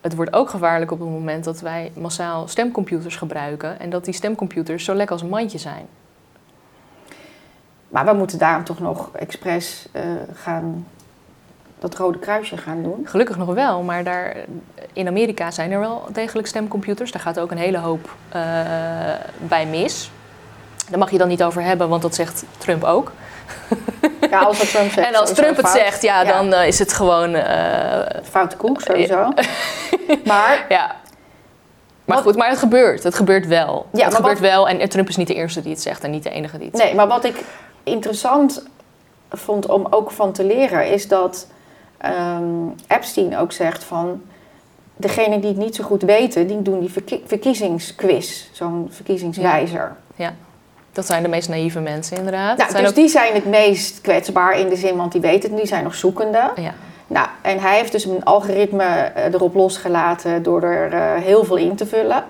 [0.00, 4.14] Het wordt ook gevaarlijk op het moment dat wij massaal stemcomputers gebruiken en dat die
[4.14, 5.86] stemcomputers zo lekker als een mandje zijn.
[7.88, 10.02] Maar we moeten daarom toch nog expres uh,
[10.34, 10.86] gaan
[11.78, 13.02] dat rode kruisje gaan doen?
[13.04, 14.36] Gelukkig nog wel, maar daar,
[14.92, 17.12] in Amerika zijn er wel degelijk stemcomputers.
[17.12, 18.42] Daar gaat ook een hele hoop uh,
[19.38, 20.10] bij mis.
[20.90, 23.12] Daar mag je dan niet over hebben, want dat zegt Trump ook.
[24.30, 25.08] Ja, als Trump zegt.
[25.08, 27.34] En als Trump het zegt, ja, dan uh, is het gewoon.
[27.34, 29.32] Uh, Foute koek, sowieso.
[30.24, 30.64] maar.
[30.68, 30.96] Ja.
[32.04, 33.02] Maar goed, maar het gebeurt.
[33.02, 33.86] Het gebeurt wel.
[33.92, 34.68] Ja, het gebeurt wel.
[34.68, 36.74] En Trump is niet de eerste die het zegt en niet de enige die het
[36.74, 36.96] nee, zegt.
[36.96, 37.44] Nee, maar wat ik
[37.82, 38.66] interessant
[39.30, 41.46] vond om ook van te leren, is dat
[42.06, 44.22] um, Epstein ook zegt van.
[44.96, 46.92] Degenen die het niet zo goed weten, die doen die
[47.26, 49.96] verkiezingsquiz, zo'n verkiezingswijzer.
[50.16, 50.34] ja.
[50.92, 52.58] Dat zijn de meest naïeve mensen, inderdaad.
[52.58, 55.68] Nou, dus die zijn het meest kwetsbaar in de zin, want die weten het, die
[55.68, 56.50] zijn nog zoekende.
[56.56, 56.74] Ja.
[57.06, 61.56] Nou, en hij heeft dus een algoritme eh, erop losgelaten door er uh, heel veel
[61.56, 62.24] in te vullen.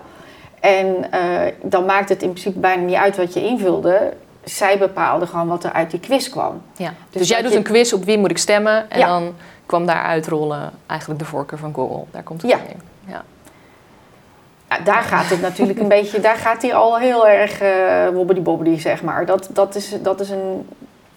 [0.59, 4.13] En uh, dan maakt het in principe bijna niet uit wat je invulde.
[4.43, 6.61] Zij bepaalde gewoon wat er uit die quiz kwam.
[6.75, 6.93] Ja.
[7.09, 9.33] Dus, dus jij doet een quiz op wie moet ik stemmen en dan
[9.65, 12.03] kwam daar uitrollen eigenlijk de voorkeur van Google.
[12.11, 12.57] Daar komt het ja.
[12.57, 12.81] in.
[13.07, 13.23] Ja
[14.83, 18.79] daar gaat het natuurlijk een beetje, daar gaat hij al heel erg uh, wobbly bobbly,
[18.79, 19.25] zeg maar.
[19.25, 20.67] Dat, dat, is, dat is een...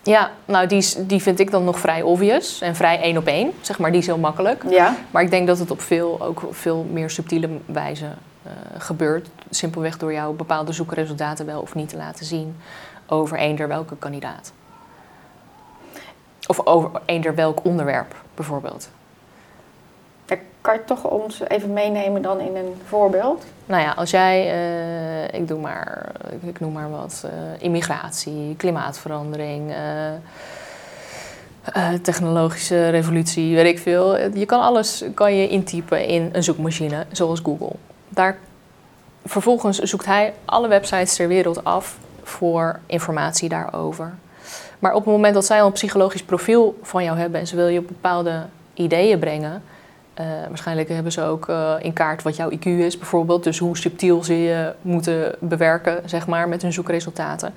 [0.03, 3.53] Ja, nou die, die vind ik dan nog vrij obvious en vrij één op één,
[3.61, 3.91] zeg maar.
[3.91, 4.65] Die is heel makkelijk.
[4.69, 4.95] Ja.
[5.11, 9.29] Maar ik denk dat het op veel, ook veel meer subtiele wijze uh, gebeurt.
[9.51, 12.57] Simpelweg door jou bepaalde zoekresultaten wel of niet te laten zien
[13.07, 14.53] over eender welke kandidaat.
[16.47, 18.89] Of over eender welk onderwerp, bijvoorbeeld.
[20.65, 23.45] Kan je toch ons even meenemen dan in een voorbeeld?
[23.67, 29.71] Nou ja, als jij, uh, ik doe maar, ik noem maar wat, uh, immigratie, klimaatverandering,
[29.71, 29.77] uh,
[32.03, 34.19] technologische revolutie, weet ik veel.
[34.19, 37.73] Je kan alles kan je intypen in een zoekmachine zoals Google.
[38.09, 38.39] Daar
[39.25, 44.15] vervolgens zoekt hij alle websites ter wereld af voor informatie daarover.
[44.79, 47.57] Maar op het moment dat zij al een psychologisch profiel van jou hebben en ze
[47.57, 49.63] wil je op bepaalde ideeën brengen,
[50.21, 53.77] uh, waarschijnlijk hebben ze ook uh, in kaart wat jouw IQ is bijvoorbeeld, dus hoe
[53.77, 57.55] subtiel ze je moeten bewerken, zeg maar, met hun zoekresultaten.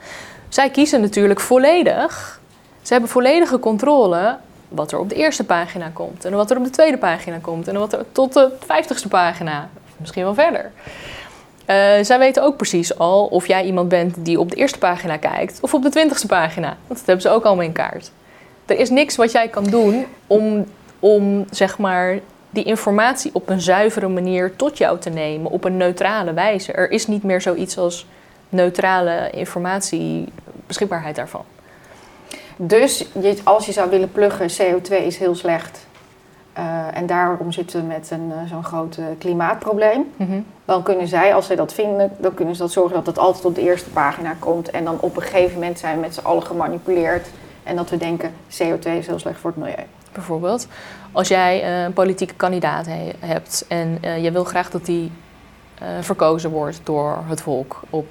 [0.50, 2.40] Zij kiezen natuurlijk volledig,
[2.82, 6.64] ze hebben volledige controle wat er op de eerste pagina komt en wat er op
[6.64, 10.72] de tweede pagina komt en wat er tot de vijftigste pagina, misschien wel verder.
[11.68, 15.18] Uh, zij weten ook precies al of jij iemand bent die op de eerste pagina
[15.18, 16.78] kijkt of op de twintigste pagina.
[16.88, 18.12] Dat hebben ze ook allemaal in kaart.
[18.66, 20.66] Er is niks wat jij kan doen om,
[21.00, 25.78] om zeg maar, die informatie op een zuivere manier tot jou te nemen, op een
[25.78, 26.72] neutrale wijze.
[26.72, 28.06] Er is niet meer zoiets als
[28.50, 30.26] neutrale informatie,
[30.68, 31.44] beschikbaarheid daarvan.
[32.56, 35.86] Dus je, als je zou willen pluggen, CO2 is heel slecht.
[36.58, 40.12] Uh, en daarom zitten we met een, uh, zo'n groot uh, klimaatprobleem.
[40.18, 40.46] -hmm.
[40.66, 43.46] Dan kunnen zij, als zij dat vinden, dan kunnen ze dat zorgen dat het altijd
[43.46, 44.70] op de eerste pagina komt.
[44.70, 47.28] En dan op een gegeven moment zijn we met z'n allen gemanipuleerd.
[47.64, 49.84] En dat we denken, CO2 is heel slecht voor het milieu.
[50.12, 50.68] Bijvoorbeeld,
[51.18, 55.12] als jij een politieke kandidaat he hebt en je wil graag dat die
[56.02, 58.06] verkozen wordt door het volk op,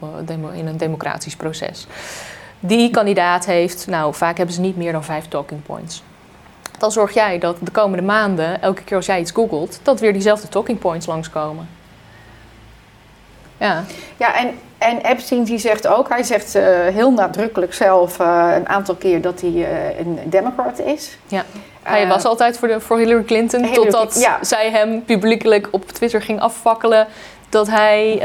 [0.53, 1.87] in een democratisch proces.
[2.61, 6.03] Die kandidaat heeft, nou vaak hebben ze niet meer dan vijf talking points
[6.79, 10.13] dan zorg jij dat de komende maanden, elke keer als jij iets googelt, dat weer
[10.13, 11.69] diezelfde talking points langskomen.
[13.59, 13.85] Ja,
[14.17, 18.69] ja en, en Epstein die zegt ook, hij zegt uh, heel nadrukkelijk zelf uh, een
[18.69, 21.19] aantal keer dat hij uh, een democrat is.
[21.27, 21.45] Ja.
[21.87, 26.23] Hij was altijd voor, de, voor Hillary Clinton, Hillary, totdat zij hem publiekelijk op Twitter
[26.23, 27.07] ging afvakkelen
[27.49, 28.19] dat hij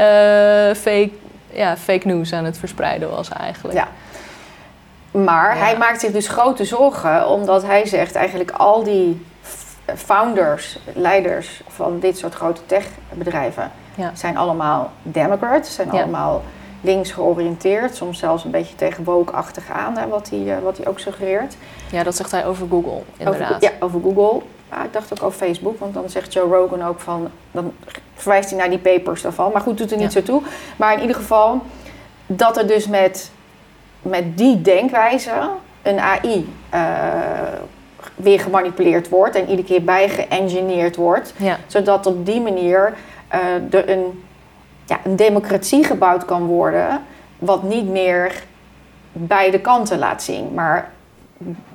[0.76, 1.10] fake,
[1.50, 3.78] ja, fake news aan het verspreiden was eigenlijk.
[3.78, 3.88] Ja.
[5.10, 9.26] Maar hij maakt zich dus grote zorgen, omdat hij zegt eigenlijk al die
[9.96, 14.10] founders, leiders van dit soort grote techbedrijven ja.
[14.14, 16.42] zijn allemaal democrats, zijn allemaal
[16.82, 20.86] links georiënteerd, soms zelfs een beetje tegen woke-achtig aan, hè, wat, hij, uh, wat hij
[20.86, 21.56] ook suggereert.
[21.92, 23.50] Ja, dat zegt hij over Google, inderdaad.
[23.50, 24.42] Over, ja, over Google.
[24.70, 27.72] Ja, ik dacht ook over Facebook, want dan zegt Joe Rogan ook van, dan
[28.14, 29.52] verwijst hij naar die papers daarvan.
[29.52, 30.42] Maar goed, doet er niet zo toe.
[30.76, 31.60] Maar in ieder geval,
[32.26, 33.30] dat er dus met
[34.02, 35.30] met die denkwijze
[35.82, 37.60] een AI uh, eh,
[38.14, 41.34] weer gemanipuleerd wordt en iedere keer bijgeëngineerd wordt.
[41.66, 42.94] Zodat op die manier
[43.34, 44.24] uh, er een,
[44.86, 47.02] ja, een democratie gebouwd kan worden,
[47.38, 48.42] wat niet meer
[49.12, 50.90] beide kanten laat zien, maar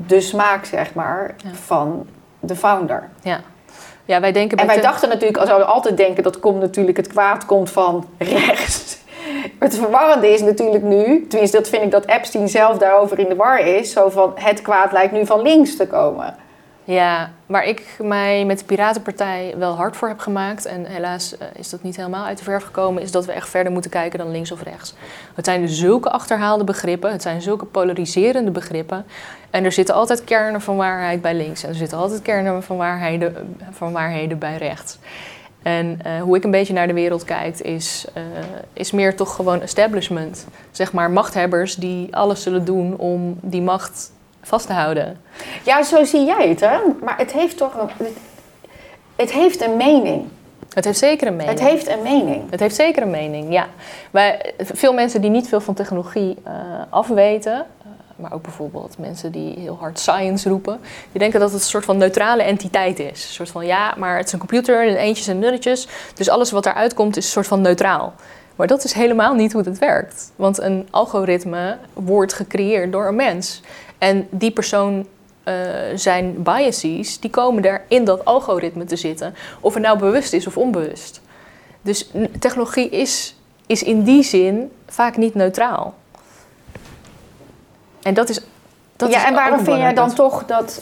[0.07, 2.07] de smaak zeg maar van
[2.39, 3.09] de founder.
[3.21, 3.39] Ja.
[4.05, 7.07] Ja, wij denken en wij dachten natuurlijk, als we altijd denken dat komt natuurlijk het
[7.07, 8.97] kwaad komt van rechts.
[9.59, 13.35] Het verwarrende is natuurlijk nu, tenminste dat vind ik dat Epstein zelf daarover in de
[13.35, 16.35] war is, zo van het kwaad lijkt nu van links te komen.
[16.87, 21.47] Ja, waar ik mij met de Piratenpartij wel hard voor heb gemaakt, en helaas eh,
[21.53, 24.19] is dat niet helemaal uit de verf gekomen, is dat we echt verder moeten kijken
[24.19, 24.93] dan links of rechts.
[25.35, 29.05] Het zijn zulke achterhaalde begrippen, het zijn zulke polariserende begrippen.
[29.49, 32.77] En er zitten altijd kernen van waarheid bij links en er zitten altijd kernen van
[32.77, 34.97] waarheden, van waarheden bij rechts.
[35.63, 38.23] En uh, hoe ik een beetje naar de wereld kijk, is, uh,
[38.73, 40.47] is meer toch gewoon establishment.
[40.71, 44.11] Zeg maar machthebbers die alles zullen doen om die macht
[44.47, 45.17] vast te houden.
[45.63, 46.77] Ja, zo zie jij het, hè?
[47.03, 48.07] Maar het heeft toch een,
[49.15, 50.25] het heeft een mening.
[50.73, 51.59] Het heeft zeker een mening.
[51.59, 52.51] Het heeft een mening.
[52.51, 53.67] Het heeft zeker een mening, ja.
[54.11, 56.53] Wij, veel mensen die niet veel van technologie uh,
[56.89, 57.65] afweten,
[58.15, 60.79] maar ook bijvoorbeeld mensen die heel hard science roepen,
[61.11, 63.07] die denken dat het een soort van neutrale entiteit is.
[63.07, 66.51] Een soort van ja, maar het is een computer en eentjes en nulletjes, dus alles
[66.51, 68.13] wat eruit komt is een soort van neutraal.
[68.55, 70.31] Maar dat is helemaal niet hoe het werkt.
[70.35, 73.61] Want een algoritme wordt gecreëerd door een mens.
[73.97, 75.07] En die persoon
[75.45, 75.53] uh,
[75.95, 79.35] zijn biases, die komen er in dat algoritme te zitten.
[79.59, 81.21] Of het nou bewust is of onbewust.
[81.81, 85.93] Dus technologie is, is in die zin vaak niet neutraal.
[88.01, 88.41] En dat is.
[88.95, 90.81] Dat ja, en waarom vind jij dan toch dat,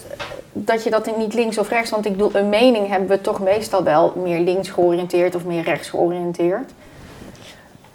[0.51, 1.89] dat je dat niet links of rechts...
[1.89, 5.63] want ik bedoel, een mening hebben we toch meestal wel meer links georiënteerd of meer
[5.63, 6.71] rechts georiënteerd.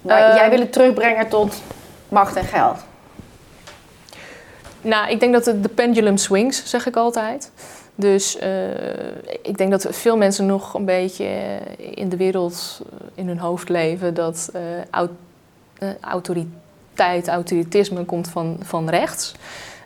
[0.02, 1.62] Maar uh, jij wil het terugbrengen tot
[2.08, 2.78] macht en geld.
[4.82, 7.50] Nou, ik denk dat het de pendulum swings, zeg ik altijd.
[7.94, 8.70] Dus uh,
[9.42, 11.58] ik denk dat veel mensen nog een beetje
[11.94, 12.80] in de wereld
[13.14, 14.50] in hun hoofd leven dat
[14.90, 15.10] aut
[16.00, 19.34] autoriteit autoritisme komt van, van rechts.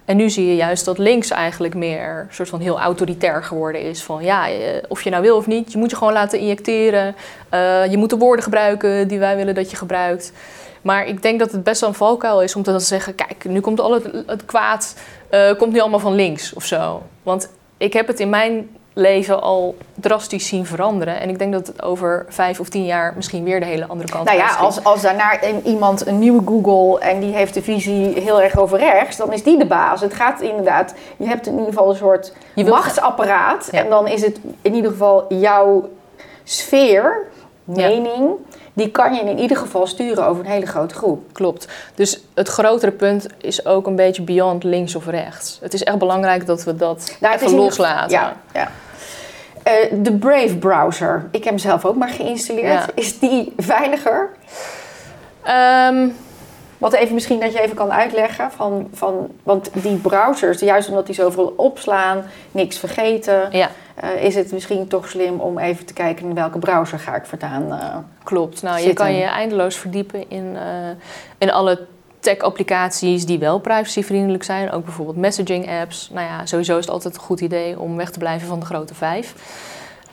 [0.05, 4.03] En nu zie je juist dat links eigenlijk meer soort van heel autoritair geworden is.
[4.03, 7.15] Van ja, eh, of je nou wil of niet, je moet je gewoon laten injecteren.
[7.91, 10.33] Je moet de woorden gebruiken die wij willen dat je gebruikt.
[10.85, 13.61] Maar ik denk dat het best wel een valkuil is om te zeggen: kijk, nu
[13.61, 14.95] komt al het, het kwaad,
[15.31, 17.03] uh, komt nu allemaal van links of zo.
[17.23, 21.21] Want ik heb het in mijn leven al drastisch zien veranderen.
[21.21, 24.11] En ik denk dat het over vijf of tien jaar misschien weer de hele andere
[24.11, 28.21] kant Nou ja, als, als daarna iemand een nieuwe Google en die heeft de visie
[28.21, 30.01] heel erg over rechts, dan is die de baas.
[30.01, 33.69] Het gaat inderdaad, je hebt in ieder geval een soort Je machtsapparaat.
[33.71, 33.79] Ja.
[33.79, 35.89] En dan is het in ieder geval jouw
[36.45, 37.27] sfeer,
[37.65, 37.89] Ja.
[38.75, 41.33] Die kan je in ieder geval sturen over een hele grote groep.
[41.33, 41.69] Klopt.
[41.95, 45.59] Dus het grotere punt is ook een beetje beyond links of rechts.
[45.61, 48.11] Het is echt belangrijk dat we dat Nou, even loslaten.
[48.11, 48.71] Ja, ja.
[49.63, 52.67] Eh, de Brave browser, ik heb hem zelf ook maar geïnstalleerd.
[52.67, 52.87] Ja.
[52.95, 54.31] Is die veiliger?
[55.43, 56.09] Ehm,
[56.79, 61.07] Wat even misschien dat je even kan uitleggen van, van want die browsers, juist omdat
[61.07, 65.93] die zoveel opslaan, niks vergeten, ja, eh, is het misschien toch slim om even te
[65.93, 67.73] kijken in welke browser ga ik voortaan.
[67.73, 68.63] eh, klopt.
[68.63, 70.91] Nou, je kan je eindeloos verdiepen in, eh,
[71.39, 71.87] in alle
[72.21, 74.71] tech-applicaties die wel privacyvriendelijk zijn.
[74.71, 76.11] Ook bijvoorbeeld messaging apps.
[76.13, 78.67] Nou ja, sowieso is het altijd een goed idee om weg te blijven van de
[78.67, 79.35] grote vijf.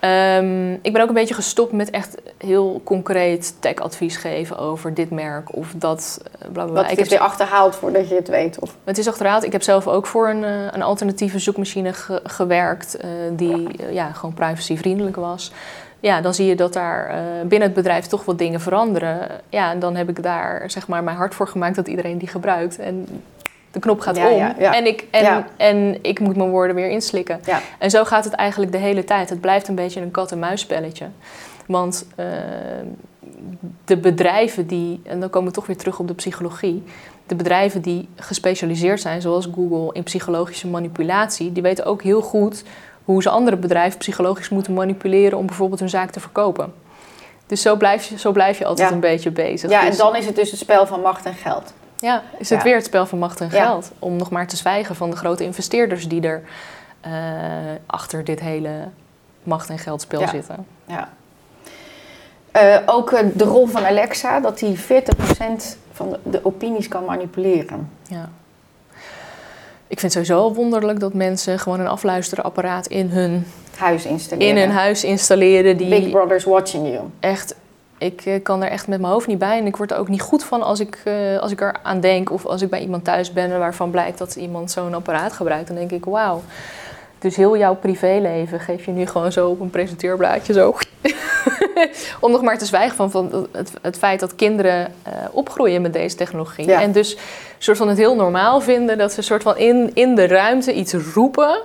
[0.02, 5.10] Ehm, ik ben ook een beetje gestopt met echt heel concreet tech-advies geven over dit
[5.10, 6.22] merk of dat.
[6.40, 8.60] eh, Bla bla wat Ik is heb weer achterhaald voordat je het weet.
[8.60, 9.44] Of, Het is achterhaald.
[9.44, 14.12] Ik heb zelf ook voor een, eh, een alternatieve zoekmachine ge- gewerkt eh, die ja,
[14.12, 15.52] gewoon privacyvriendelijk was.
[16.00, 19.28] Ja, dan zie je dat daar binnen het bedrijf toch wat dingen veranderen.
[19.50, 22.28] Ja, en dan heb ik daar zeg maar mijn hart voor gemaakt dat iedereen die
[22.28, 22.80] gebruikt.
[22.80, 23.08] En
[23.72, 24.38] de knop gaat Ja, om.
[24.38, 24.74] ja, ja.
[24.76, 27.40] En, ik, en, en ik moet mijn woorden weer inslikken.
[27.80, 29.30] En zo gaat het eigenlijk de hele tijd.
[29.30, 31.06] Het blijft een beetje een kat-en-muisspelletje.
[31.68, 32.26] Want eh,
[33.86, 36.84] de bedrijven die, en dan komen we toch weer terug op de psychologie.
[37.28, 42.64] De bedrijven die gespecialiseerd zijn, zoals Google, in psychologische manipulatie, die weten ook heel goed
[43.06, 46.74] hoe ze andere bedrijven psychologisch moeten manipuleren om bijvoorbeeld hun zaak te verkopen.
[47.48, 49.70] Dus zo blijf je, zo blijf je altijd een beetje bezig.
[49.70, 51.74] ja, en Dus- dan is het dus het spel van macht en geld.
[52.02, 52.64] Ja, is het Ja.
[52.64, 53.64] weer het spel van macht en Ja.
[53.66, 53.92] geld.
[54.00, 56.42] Om nog maar te zwijgen van de grote investeerders die er
[57.02, 57.12] eh,
[57.86, 58.72] achter dit hele
[59.44, 60.28] macht- en geldspel Ja.
[60.28, 60.66] zitten.
[60.86, 61.10] Ja.
[62.52, 67.06] Eh, ook eh, de rol van Alexa, dat die 40% van de, de opinies kan
[67.06, 67.90] manipuleren.
[68.08, 68.30] Ja.
[69.88, 74.56] Ik vind het sowieso wonderlijk dat mensen gewoon een afluisterapparaat in hun, Huis installeren.
[74.56, 75.78] in hun huis installeren.
[75.78, 77.00] Die Big Brother's watching you.
[77.20, 77.56] echt,
[78.02, 79.58] ik eh, kan er echt met mijn hoofd niet bij.
[79.58, 82.00] En ik word er ook niet goed van als ik, eh, als ik er aan
[82.00, 82.32] denk.
[82.32, 85.68] Of als ik bij iemand thuis ben waarvan blijkt dat iemand zo'n apparaat gebruikt.
[85.68, 86.42] Dan denk ik, wauw.
[87.20, 90.76] Dus heel jouw privéleven geef je nu gewoon zo op een presenteerblaadje zo.
[92.20, 95.94] Om nog maar te zwijgen van, van het, het feit dat kinderen eh, opgroeien met
[95.94, 96.68] deze technologie.
[96.68, 96.82] Ja.
[96.82, 97.18] En dus
[97.58, 100.94] soort van het heel normaal vinden dat ze soort van in, in de ruimte iets
[100.94, 101.62] roepen.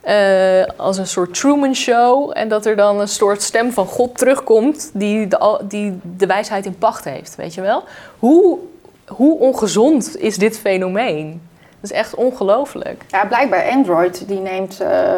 [0.00, 2.30] Eh, als een soort Truman Show.
[2.34, 6.66] En dat er dan een soort stem van God terugkomt die de, die de wijsheid
[6.66, 7.36] in pacht heeft.
[7.36, 7.84] Weet je wel?
[8.18, 8.58] Hoe,
[9.06, 11.48] hoe ongezond is dit fenomeen?
[11.80, 13.04] Dat is echt ongelooflijk.
[13.08, 15.12] Ja, blijkbaar Android, die neemt eh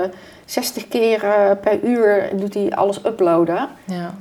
[0.53, 3.68] 60 keer eh, per uur doet hij alles uploaden.
[3.85, 4.14] Ja.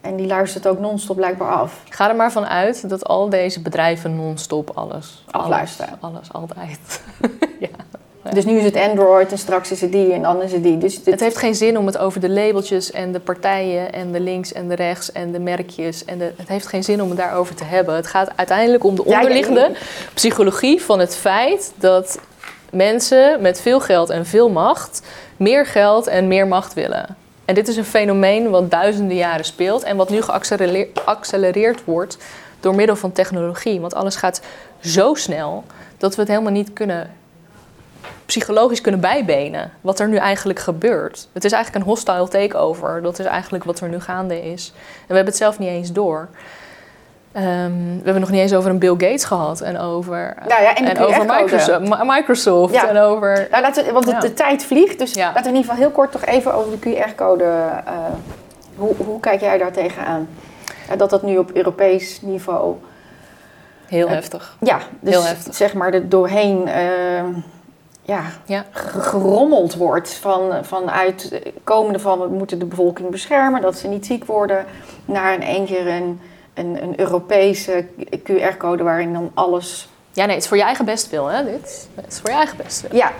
[0.00, 1.82] En die luistert ook non-stop blijkbaar af.
[1.88, 5.24] Ga er maar van uit dat al deze bedrijven non-stop alles...
[5.30, 5.96] Afluisteren.
[6.00, 7.02] Alles, alles altijd.
[7.60, 7.68] ja.
[8.32, 10.78] Dus nu is het Android en straks is het die en dan is het die.
[10.78, 14.20] Dus Het heeft geen zin om het over de labeltjes en de partijen en de
[14.20, 16.04] links en de rechts en de merkjes.
[16.04, 17.94] En de, het heeft geen zin om het daarover te hebben.
[17.94, 19.72] Het gaat uiteindelijk om de Ja, ja, onderliggende
[20.14, 22.20] psychologie van het feit dat
[22.70, 25.02] mensen met veel geld en veel macht
[25.36, 27.16] meer geld en meer macht willen.
[27.44, 32.18] En dit is een fenomeen wat duizenden jaren speelt en wat nu geaccelereerd geaccelereerd wordt
[32.60, 33.80] door middel van technologie.
[33.80, 34.40] Want alles gaat
[34.80, 35.64] zo snel
[35.98, 37.10] dat we het helemaal niet kunnen
[38.26, 39.70] psychologisch kunnen bijbenen.
[39.80, 41.28] Wat er nu eigenlijk gebeurt.
[41.32, 43.02] Het is eigenlijk een hostile takeover.
[43.02, 44.72] Dat is eigenlijk wat er nu gaande is.
[44.74, 46.28] En we hebben het zelf niet eens door.
[47.32, 49.60] Ehm, we hebben nog niet eens over een Bill Gates gehad.
[49.60, 51.24] En over, nou ja, en over.
[51.26, 52.74] Microsoft, Mi- Microsoft.
[52.74, 52.88] Ja.
[52.88, 53.46] En over...
[53.50, 54.20] Nou, laten we, want de, Ja.
[54.20, 56.90] de tijd vliegt, dus laten we in ieder geval heel kort toch even over de
[56.96, 57.44] QR-code.
[57.44, 57.92] eh,
[58.76, 60.28] hoe, hoe kijk jij daar tegenaan?
[60.96, 62.74] Dat dat nu op Europees niveau,
[63.86, 64.56] Heel Het- heftig.
[64.60, 65.54] ja, dus Heel heftig.
[65.54, 67.22] zeg maar er doorheen eh,
[68.14, 68.64] ja, Ja.
[68.70, 73.88] ge- gerommeld wordt van, vanuit eh, komende van we moeten de bevolking beschermen, dat ze
[73.88, 74.64] niet ziek worden,
[75.04, 76.20] naar in één keer een,
[76.54, 77.86] een, een Europese
[78.22, 79.88] QR-code waarin dan alles.
[80.12, 81.88] Ja, nee, het is voor je eigen bestwil, hè, dit.
[81.94, 82.96] Het is voor je eigen bestwil.
[82.96, 83.12] Ja,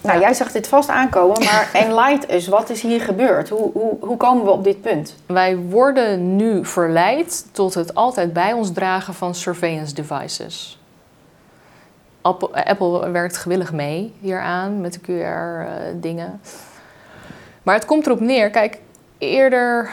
[0.00, 0.20] nou Ja.
[0.24, 3.48] jij zag dit vast aankomen, maar enlight us, wat is hier gebeurd?
[3.48, 5.14] Hoe, hoe, hoe komen we op dit punt?
[5.26, 10.77] Wij worden nu verleid tot het altijd bij ons dragen van surveillance devices.
[12.28, 16.40] Apple, eh, werkt gewillig mee hieraan met de QR-dingen.
[17.62, 18.78] maar het komt erop neer, kijk,
[19.18, 19.90] eerder,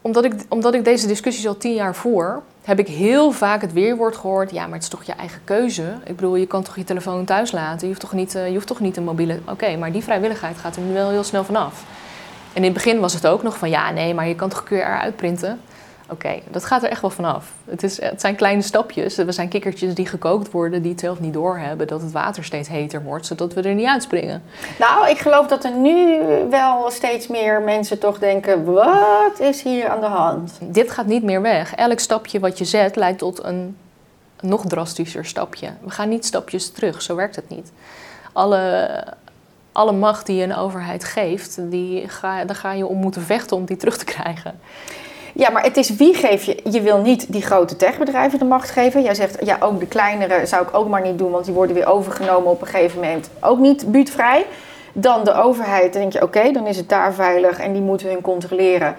[0.00, 3.72] omdat ik, omdat ik deze discussies al tien jaar voer, heb ik heel vaak het
[3.72, 5.94] weerwoord gehoord: ja, maar het is toch je eigen keuze.
[6.04, 7.80] Ik bedoel, je kan toch je telefoon thuis laten?
[7.80, 9.38] Je hoeft toch niet, eh, je hoeft toch niet een mobiele.
[9.48, 11.84] Oké, maar die vrijwilligheid gaat er nu wel heel snel vanaf.
[12.52, 14.64] En in het begin was het ook nog van ja, nee, maar je kan toch
[14.64, 15.60] QR uitprinten?
[16.08, 17.52] Oké, dat gaat er echt wel vanaf.
[17.64, 19.16] Het, is, het zijn kleine stapjes.
[19.16, 22.68] We zijn kikkertjes die gekookt worden, die het zelf niet doorhebben dat het water steeds
[22.68, 24.42] heter wordt, zodat we er niet uitspringen.
[24.78, 29.88] Nou, ik geloof dat er nu wel steeds meer mensen toch denken: wat is hier
[29.88, 30.58] aan de hand?
[30.60, 31.74] Dit gaat niet meer weg.
[31.74, 33.76] Elk stapje wat je zet leidt tot een
[34.40, 35.70] nog drastischer stapje.
[35.80, 37.72] We gaan niet stapjes terug, zo werkt het niet.
[38.32, 39.04] Alle,
[39.72, 43.56] alle macht die je een overheid geeft, die ga, daar ga je om moeten vechten
[43.56, 44.60] om die terug te krijgen.
[45.36, 46.60] Ja, maar het is wie geef je.
[46.70, 49.02] Je wil niet die grote techbedrijven de macht geven.
[49.02, 51.74] Jij zegt, ja, ook de kleinere zou ik ook maar niet doen, want die worden
[51.74, 53.30] weer overgenomen op een gegeven moment.
[53.40, 54.46] Ook niet buurtvrij.
[54.92, 58.08] Dan de overheid, dan denk je, oké, dan is het daar veilig en die moeten
[58.08, 58.96] hun controleren.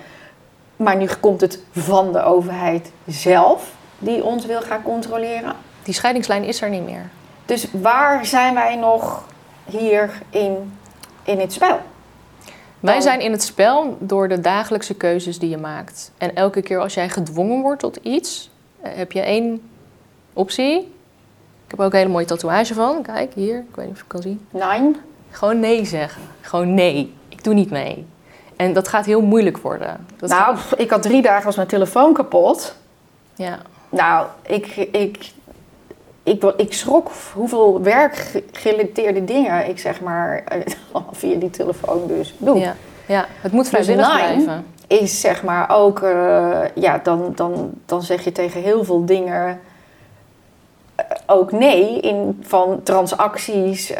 [0.75, 5.53] Maar nu komt het van de overheid zelf, die ons wil gaan controleren.
[5.83, 7.09] Die scheidingslijn is er niet meer.
[7.45, 9.23] Dus waar zijn wij nog
[9.65, 10.77] hier in,
[11.23, 11.79] in het spel?
[12.79, 16.11] Wij zijn in het spel door de dagelijkse keuzes die je maakt.
[16.17, 18.49] En elke keer als jij gedwongen wordt tot iets,
[18.81, 19.61] eh, heb je één
[20.33, 20.79] optie.
[21.65, 23.01] Ik heb ook een hele mooie tatoeage van.
[23.01, 23.57] Kijk, hier.
[23.57, 24.47] Ik weet niet of je kan zien.
[24.49, 24.95] Nee.
[25.29, 26.21] Gewoon nee zeggen.
[26.41, 27.13] Gewoon nee.
[27.29, 28.05] Ik doe niet mee.
[28.55, 30.05] En dat gaat heel moeilijk worden.
[30.17, 32.75] Dat nou, ik had drie dagen was mijn telefoon kapot.
[33.35, 33.59] Ja.
[33.89, 35.31] Nou, ik, ik,
[36.25, 40.59] ik, ik schrok hoeveel werkgerelateerde dingen ik zeg maar eh,
[41.11, 42.59] via die telefoon dus doe.
[42.59, 43.25] Ja, ja.
[43.41, 44.65] het moet vrijwillig dus blijven.
[44.87, 49.59] Is zeg maar ook, uh, ja, dan, dan, dan zeg je tegen heel veel dingen
[50.99, 53.91] uh, ook nee in van transacties.
[53.91, 53.97] Uh,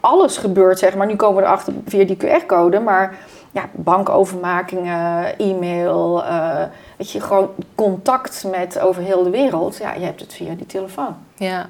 [0.00, 1.06] alles gebeurt zeg maar.
[1.06, 3.18] Nu komen we erachter via die QR-code, maar
[3.52, 6.62] ja, bankovermakingen, e-mail, uh,
[6.96, 9.76] weet je, gewoon contact met over heel de wereld.
[9.76, 11.16] Ja, je hebt het via die telefoon.
[11.36, 11.68] Ja.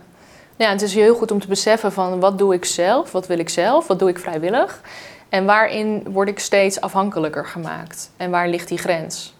[0.57, 3.39] ja, het is heel goed om te beseffen van wat doe ik zelf, wat wil
[3.39, 4.81] ik zelf, wat doe ik vrijwillig.
[5.29, 8.11] En waarin word ik steeds afhankelijker gemaakt?
[8.17, 9.35] En waar ligt die grens?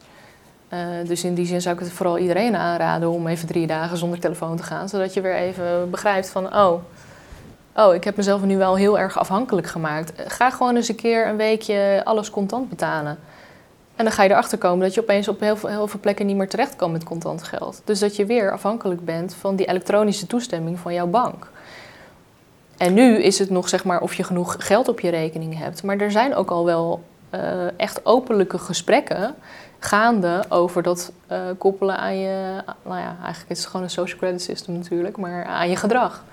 [0.73, 3.97] Uh, dus in die zin zou ik het vooral iedereen aanraden om even drie dagen
[3.97, 4.89] zonder telefoon te gaan.
[4.89, 6.83] Zodat je weer even begrijpt van, oh,
[7.77, 10.13] oh, ik heb mezelf nu wel heel erg afhankelijk gemaakt.
[10.27, 13.19] Ga gewoon eens een keer een weekje alles contant betalen.
[13.97, 16.27] En dan ga je erachter komen dat je opeens op heel veel, heel veel plekken
[16.27, 17.83] niet meer terecht kan met contant geld.
[17.85, 21.51] Dus dat je weer afhankelijk bent van die elektronische toestemming van jouw bank.
[22.77, 25.83] En nu is het nog zeg maar of je genoeg geld op je rekening hebt.
[25.83, 27.03] Maar er zijn ook al wel
[27.35, 27.41] uh,
[27.77, 29.35] echt openlijke gesprekken
[29.79, 32.63] gaande over dat uh, koppelen aan je.
[32.83, 36.25] Nou ja, eigenlijk is het gewoon een social credit system natuurlijk, maar aan je gedrag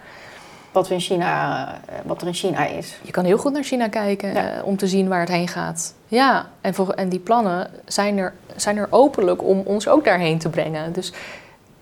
[0.78, 2.98] wat, we in China, eh, wat er in China is.
[3.02, 5.94] Je kan heel goed naar China kijken eh, om te zien waar het heen gaat.
[6.08, 10.38] Ja, en, voor, en die plannen zijn er, zijn er openlijk om ons ook daarheen
[10.38, 10.94] te brengen.
[10.94, 11.14] Dus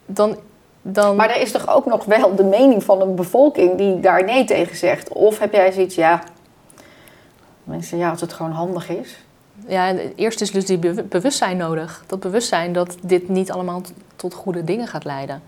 [0.05, 0.37] dan,
[0.81, 1.15] dan...
[1.15, 4.45] Maar er is toch ook nog wel de mening van een bevolking die daar nee
[4.45, 5.09] tegen zegt?
[5.09, 6.23] Of heb jij zoiets, ja,
[7.63, 9.23] mensen, ja, als het gewoon handig is.
[9.67, 12.03] Ja, eerst is dus die bewustzijn nodig.
[12.07, 13.81] Dat bewustzijn dat dit niet allemaal
[14.15, 15.41] tot goede dingen gaat leiden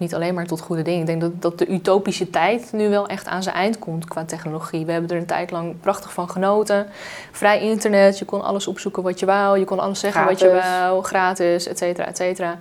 [0.00, 1.00] niet alleen maar tot goede dingen.
[1.00, 4.24] Ik denk dat, dat de utopische tijd nu wel echt aan zijn eind komt qua
[4.24, 4.86] technologie.
[4.86, 6.86] We hebben er een tijd lang prachtig van genoten.
[7.32, 10.50] Vrij internet, je kon alles opzoeken wat je wou, je kon alles zeggen wat je
[10.50, 12.58] wou, gratis, et cetera, et cetera.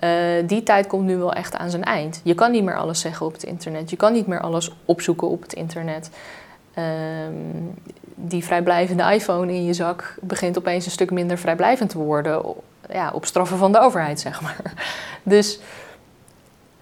[0.00, 0.10] Uh,
[0.46, 2.20] die tijd komt nu wel echt aan zijn eind.
[2.24, 3.90] Je kan niet meer alles zeggen op het internet.
[3.90, 6.10] Je kan niet meer alles opzoeken op het internet.
[6.78, 6.84] Uh,
[8.14, 12.42] die vrijblijvende iPhone in je zak begint opeens een stuk minder vrijblijvend te worden.
[12.92, 14.72] Ja, op straffen van de overheid, zeg maar.
[15.22, 15.60] Dus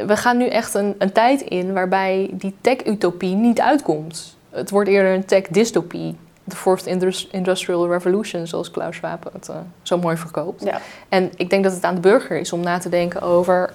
[0.07, 4.37] we gaan nu echt een, een tijd in waarbij die tech-utopie niet uitkomt.
[4.51, 6.17] Het wordt eerder een tech-dystopie.
[6.45, 6.87] De Fourth
[7.31, 10.65] Industrial Revolution, zoals Klaus Schwab het uh, zo mooi verkoopt.
[10.65, 10.81] Ja.
[11.09, 13.73] En ik denk dat het aan de burger is om na te denken over...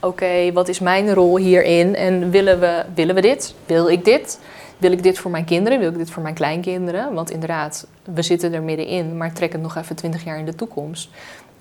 [0.00, 3.54] oké, wat is mijn rol hierin en willen we, willen we dit?
[3.66, 4.40] Wil ik dit?
[4.78, 5.78] Wil ik dit voor mijn kinderen?
[5.78, 7.14] Wil ik dit voor mijn kleinkinderen?
[7.14, 10.54] Want inderdaad, we zitten er middenin, maar trek het nog even twintig jaar in de
[10.54, 11.10] toekomst.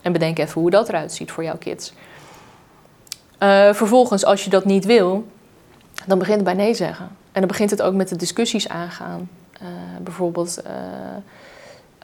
[0.01, 1.93] En bedenk even hoe dat eruit ziet voor jouw kids.
[3.39, 5.27] Uh, vervolgens, als je dat niet wil,
[6.05, 7.05] dan begint het bij nee zeggen.
[7.05, 9.29] En dan begint het ook met de discussies aangaan.
[9.61, 9.67] Uh,
[10.01, 10.71] bijvoorbeeld, uh,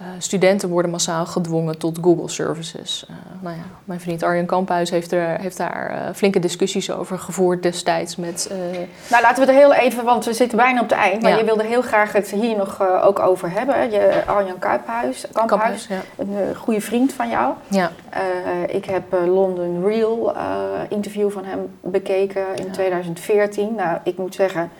[0.01, 3.05] uh, studenten worden massaal gedwongen tot Google services.
[3.09, 7.19] Uh, nou ja, mijn vriend Arjen Kamphuis heeft, er, heeft daar uh, flinke discussies over
[7.19, 8.49] gevoerd destijds met...
[9.09, 11.21] Nou, laten we er heel even, want we zitten bijna op het eind.
[11.21, 11.37] Maar ja.
[11.37, 13.91] je wilde heel graag het hier nog ook over hebben.
[13.91, 16.01] Je, Arjen Kamphuis, Kamphuis ja.
[16.17, 17.53] een goede vriend van jou.
[17.67, 17.91] Ja.
[18.67, 20.35] ik heb London Real
[20.89, 23.75] interview van hem bekeken in 2014.
[23.75, 24.71] Nou, ik moet zeggen...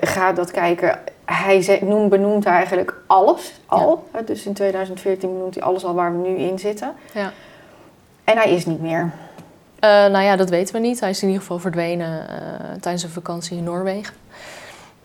[0.00, 0.98] ga dat kijken
[1.32, 4.08] hij noemt, benoemt eigenlijk alles al.
[4.12, 4.20] Ja.
[4.22, 6.92] Dus in 2014 benoemt hij alles al waar we nu in zitten.
[7.14, 7.32] Ja.
[8.24, 9.00] En hij is niet meer.
[9.00, 9.10] Uh,
[9.90, 11.00] nou ja, dat weten we niet.
[11.00, 12.36] Hij is in ieder geval verdwenen uh,
[12.80, 14.14] tijdens een vakantie in Noorwegen.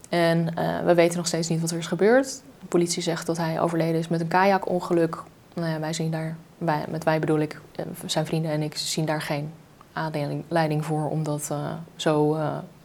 [0.09, 0.53] En
[0.85, 2.41] we weten nog steeds niet wat er is gebeurd.
[2.59, 5.23] De politie zegt dat hij overleden is met een kajakongeluk.
[5.53, 7.59] Nou ja, wij zien daar, wij, met wij bedoel ik,
[8.05, 9.51] zijn vrienden en ik zien daar geen
[9.93, 11.53] aanleiding voor om dat
[11.95, 12.37] zo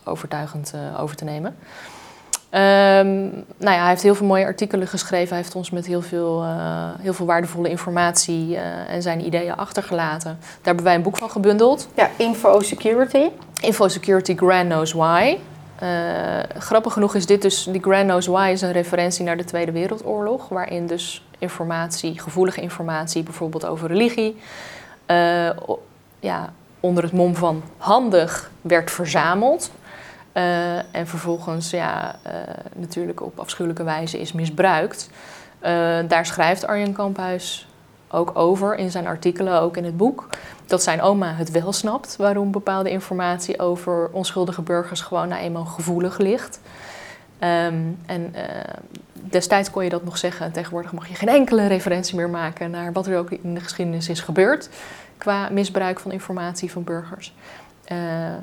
[0.04, 1.56] overtuigend over te nemen.
[2.52, 2.58] Um,
[3.56, 5.28] nou ja, hij heeft heel veel mooie artikelen geschreven.
[5.28, 9.56] Hij heeft ons met heel veel, uh, heel veel waardevolle informatie uh, en zijn ideeën
[9.56, 10.38] achtergelaten.
[10.40, 11.88] Daar hebben wij een boek van gebundeld.
[11.94, 13.28] Ja, Info Security.
[13.60, 15.38] Info Security Grand Knows Why.
[15.82, 15.88] Uh,
[16.58, 19.72] grappig genoeg is dit dus, die Grand Knows Why is een referentie naar de Tweede
[19.72, 20.48] Wereldoorlog.
[20.48, 24.36] Waarin dus informatie, gevoelige informatie, bijvoorbeeld over religie,
[26.20, 29.70] ja, onder het mom van handig werd verzameld.
[30.34, 32.32] Uh, en vervolgens ja, uh,
[32.74, 35.10] natuurlijk op afschuwelijke wijze is misbruikt.
[35.62, 37.68] Uh, daar schrijft Arjen Kamphuis
[38.08, 40.28] ook over in zijn artikelen, ook in het boek.
[40.66, 45.64] Dat zijn oma het wel snapt waarom bepaalde informatie over onschuldige burgers gewoon nou eenmaal
[45.64, 46.60] gevoelig ligt.
[47.40, 48.34] Um, en
[49.12, 50.52] destijds kon je dat nog zeggen.
[50.52, 54.08] Tegenwoordig mag je geen enkele referentie meer maken naar wat er ook in de geschiedenis
[54.08, 54.68] is gebeurd
[55.20, 57.34] qua misbruik van informatie van burgers.
[57.92, 57.98] Uh,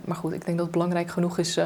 [0.05, 1.57] maar goed, ik denk dat het belangrijk genoeg is.
[1.57, 1.65] Uh,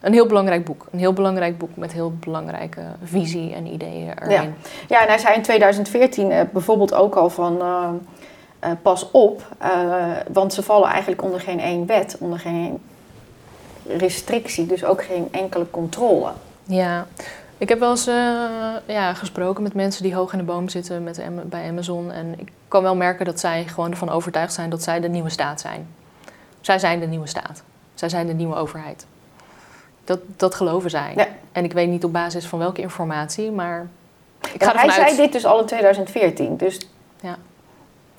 [0.00, 0.86] een heel belangrijk boek.
[0.90, 4.30] Een heel belangrijk boek met heel belangrijke visie en ideeën erin.
[4.30, 4.42] Ja,
[4.88, 7.62] ja en hij zei in 2014 uh, bijvoorbeeld ook al van...
[8.82, 9.42] pas op,
[10.32, 12.78] want ze vallen eigenlijk onder geen één wet, onder geen
[13.86, 16.30] restrictie, dus ook geen enkele controle.
[16.64, 17.06] Ja,
[17.58, 18.10] ik heb wel eens
[18.86, 22.10] ja, gesproken met mensen die hoog in de boom zitten met, bij Amazon.
[22.10, 25.30] En ik kan wel merken dat zij gewoon ervan overtuigd zijn dat zij de nieuwe
[25.30, 25.86] staat zijn.
[26.60, 27.62] Zij zijn de nieuwe staat.
[27.94, 29.06] Zij zijn de nieuwe overheid.
[30.04, 31.12] Dat, dat geloven zij.
[31.16, 31.26] Ja.
[31.52, 33.88] En ik weet niet op basis van welke informatie, maar
[34.52, 36.56] ik ga Hij zei dit dus al in 2014.
[36.56, 36.78] Dus
[37.20, 37.36] ja.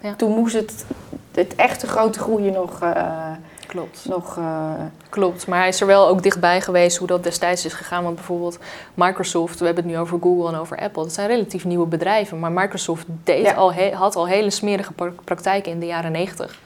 [0.01, 0.13] Ja.
[0.13, 0.85] toen moest het,
[1.31, 2.81] het echte grote groeien nog...
[2.83, 3.31] Uh,
[3.67, 4.05] Klopt.
[4.05, 4.71] Nog, uh...
[5.09, 8.03] Klopt, maar hij is er wel ook dichtbij geweest hoe dat destijds is gegaan.
[8.03, 8.59] Want bijvoorbeeld
[8.93, 11.03] Microsoft, we hebben het nu over Google en over Apple.
[11.03, 12.39] Dat zijn relatief nieuwe bedrijven.
[12.39, 16.59] Maar Microsoft deed al had al hele smerige praktijken in de jaren negentig.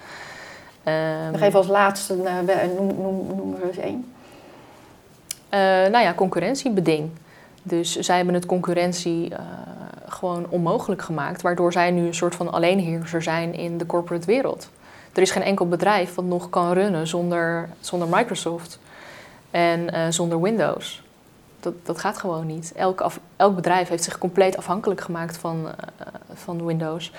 [0.88, 4.14] Um, Nog even als laatste, uh, noem, noem, noem er eens één.
[5.54, 5.60] Uh,
[5.92, 7.10] nou ja, concurrentiebeding.
[7.64, 9.38] Dus zij hebben het concurrentie uh,
[10.08, 14.70] gewoon onmogelijk gemaakt, waardoor zij nu een soort van alleenheerser zijn in de corporate wereld.
[15.14, 18.80] Er is geen enkel bedrijf wat nog kan runnen zonder, zonder Microsoft
[19.52, 21.04] en uh, zonder Windows.
[21.60, 22.74] Dat, dat gaat gewoon niet.
[22.76, 25.68] Elk, af, elk bedrijf heeft zich compleet afhankelijk gemaakt van,
[26.34, 27.12] van Windows.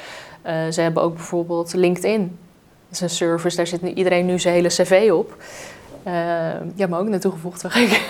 [0.70, 2.38] ze hebben ook bijvoorbeeld LinkedIn
[2.90, 5.36] is een service, daar zit iedereen nu zijn hele cv op.
[6.06, 6.12] Uh,
[6.74, 8.00] ja, maar ook naartoe gevoegd, zag ik,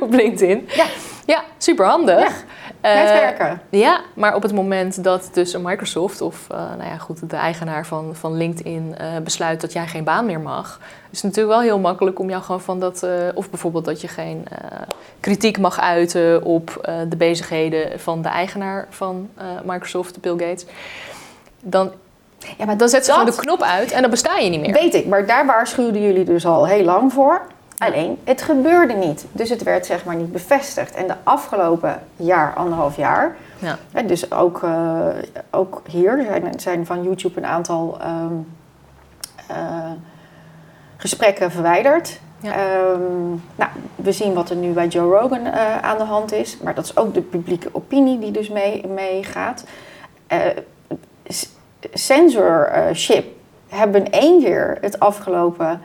[0.00, 0.68] op LinkedIn.
[0.74, 0.86] Ja.
[1.26, 2.44] Ja, super handig.
[2.82, 3.60] Ja, uh, netwerken.
[3.68, 7.36] Ja, maar op het moment dat dus een Microsoft of uh, nou ja, goed, de
[7.36, 10.80] eigenaar van, van LinkedIn besluit dat jij geen baan meer mag,
[11.10, 14.08] is het natuurlijk wel heel makkelijk om jou gewoon van dat, of bijvoorbeeld dat je
[14.08, 14.44] geen
[15.20, 19.30] kritiek mag uiten op de bezigheden van de eigenaar van
[19.64, 20.64] Microsoft, Bill Gates.
[21.60, 21.92] Dan
[22.58, 24.72] ja, maar dan zet ze gewoon de knop uit en dan besta je niet meer.
[24.72, 27.42] Weet ik, maar daar waarschuwden jullie dus al heel lang voor.
[27.78, 29.24] Alleen, het gebeurde niet.
[29.32, 30.94] Dus het werd zeg maar niet bevestigd.
[30.94, 33.36] En de afgelopen jaar, anderhalf jaar...
[33.58, 33.78] Ja.
[33.92, 35.06] Hè, dus ook, uh,
[35.50, 38.52] ook hier er zijn, zijn van YouTube een aantal um,
[39.50, 39.56] uh,
[40.96, 42.20] gesprekken verwijderd.
[42.40, 42.76] Ja.
[42.90, 46.58] Um, nou, we zien wat er nu bij Joe Rogan uh, aan de hand is.
[46.62, 49.64] Maar dat is ook de publieke opinie die dus meegaat.
[50.28, 50.54] Mee
[51.92, 53.26] censorship
[53.68, 55.80] hebben één keer het afgelopen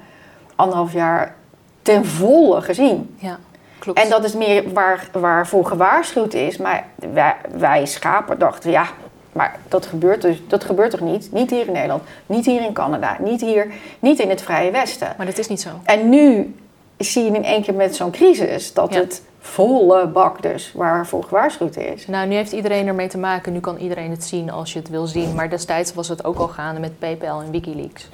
[0.56, 1.36] anderhalf jaar
[1.82, 3.16] ten volle gezien.
[3.18, 3.40] Ja,
[3.80, 4.00] klopt.
[4.00, 6.58] En dat is meer waar, waarvoor gewaarschuwd is.
[6.58, 8.88] Maar wij, wij schapen dachten, ja,
[9.32, 11.32] maar dat gebeurt, dus, dat gebeurt toch niet?
[11.32, 15.14] Niet hier in Nederland, niet hier in Canada, niet hier, niet in het Vrije Westen.
[15.18, 15.70] Maar dat is niet zo.
[15.84, 16.56] En nu
[16.98, 21.78] zie je in één keer met zo'n crisis dat het volle bak dus waarvoor gewaarschuwd
[21.78, 22.08] is.
[22.08, 23.54] Nou, nu heeft iedereen ermee te maken.
[23.54, 25.36] Nu kan iedereen het zien als je het wil zien.
[25.36, 28.10] Maar destijds was het ook al gaande met PayPal en Wikileaks.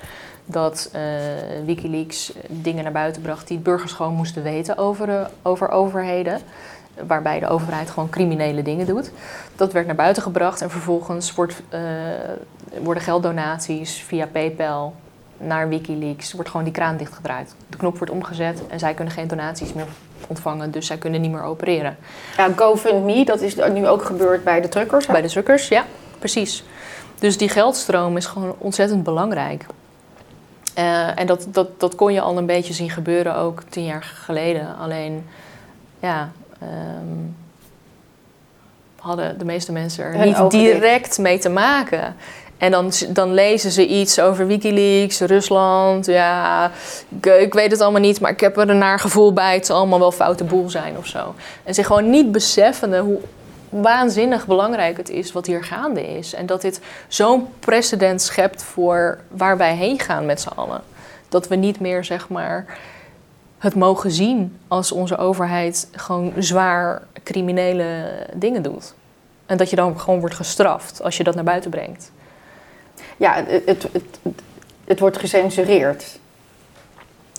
[0.45, 1.01] Dat uh,
[1.65, 6.39] Wikileaks dingen naar buiten bracht die burgers gewoon moesten weten over, uh, over overheden.
[7.07, 9.11] Waarbij de overheid gewoon criminele dingen doet.
[9.55, 11.79] Dat werd naar buiten gebracht en vervolgens wordt, uh,
[12.81, 14.93] worden gelddonaties via PayPal
[15.37, 16.33] naar Wikileaks.
[16.33, 17.55] Wordt gewoon die kraan dichtgedraaid.
[17.69, 19.87] De knop wordt omgezet en zij kunnen geen donaties meer
[20.27, 21.97] ontvangen, dus zij kunnen niet meer opereren.
[22.37, 25.05] Ja, GoFundMe, dat is nu ook gebeurd bij de truckers.
[25.05, 25.85] Bij de truckers, ja,
[26.19, 26.63] precies.
[27.19, 29.65] Dus die geldstroom is gewoon ontzettend belangrijk.
[30.77, 34.03] Uh, en dat, dat, dat kon je al een beetje zien gebeuren ook tien jaar
[34.23, 34.77] geleden.
[34.77, 35.25] Alleen,
[35.99, 36.31] ja,
[36.63, 37.35] um,
[38.99, 42.15] hadden de meeste mensen er niet direct mee te maken.
[42.63, 46.05] En dan, dan lezen ze iets over Wikileaks, Rusland.
[46.05, 46.71] Ja,
[47.39, 49.53] ik, weet het allemaal niet, maar ik heb er een naar gevoel bij.
[49.53, 51.33] Het zal allemaal wel foute boel zijn of zo.
[51.63, 53.19] En zich gewoon niet beseffende hoe
[53.69, 56.33] waanzinnig belangrijk het is wat hier gaande is.
[56.33, 60.81] En dat dit zo'n precedent schept voor waar wij heen gaan met z'n allen.
[61.29, 62.77] Dat we niet meer, zeg maar,
[63.57, 68.93] het mogen zien als onze overheid gewoon zwaar criminele dingen doet.
[69.45, 72.11] En dat je dan gewoon wordt gestraft als je dat naar buiten brengt.
[73.17, 74.41] Ja, het, het, het,
[74.85, 76.19] het wordt gecensureerd.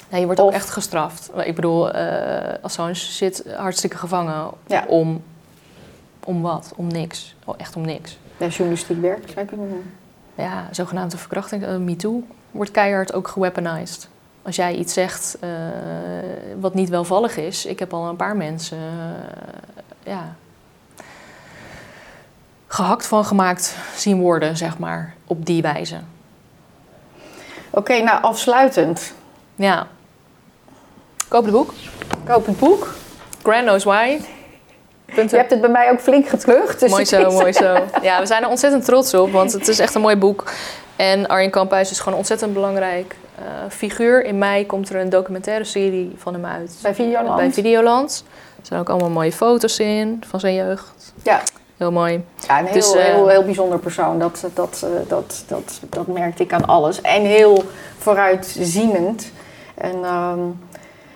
[0.09, 1.31] Nee, je wordt ook echt gestraft.
[1.45, 4.85] Ik bedoel, uh, Assange zit hartstikke gevangen Ja.
[4.89, 5.23] om,
[6.25, 6.73] om wat?
[6.77, 7.35] Om niks.
[7.45, 8.19] Oh, echt om niks.
[8.37, 9.93] Ja, journalistiek werk zou je kunnen noemen.
[10.35, 14.09] Ja, zogenaamde verkrachting, eh, MeToo, wordt keihard ook geweaponized.
[14.43, 15.51] Als jij iets zegt eh,
[16.61, 20.35] wat niet welvallig is, ik heb al een paar mensen eh, ja,
[22.75, 25.97] gehakt van gemaakt zien worden, zeg maar, op die wijze.
[27.71, 29.15] Oké, nou afsluitend.
[29.55, 29.87] Ja.
[31.29, 31.73] Koop het boek.
[32.25, 32.95] Koop het boek.
[33.43, 34.19] Grand Knows Why.
[35.07, 36.81] Je hebt het bij mij ook flink geklucht.
[36.81, 37.79] Dus mooi zo, mooi zo.
[38.03, 40.45] Ja, we zijn er ontzettend trots op, want het is echt een mooi boek.
[40.97, 44.25] En Arjen Kamphuis is gewoon ontzettend belangrijk eh, figuur.
[44.25, 46.79] In mei komt er een documentaire serie van hem uit.
[46.83, 47.37] Bij Videoland.
[47.37, 48.25] Bij Videoland.
[48.61, 51.13] Er zijn ook allemaal mooie foto's in van zijn jeugd.
[51.23, 51.43] Ja.
[51.77, 52.25] Heel mooi.
[52.47, 54.19] Ja, een heel, Dus, eh, heel, heel bijzonder persoon.
[54.19, 57.01] Dat, dat, eh, dat, dat, dat merkte ik aan alles.
[57.01, 57.65] En heel
[57.99, 59.33] vooruitzienend.
[59.75, 60.41] En, ehm,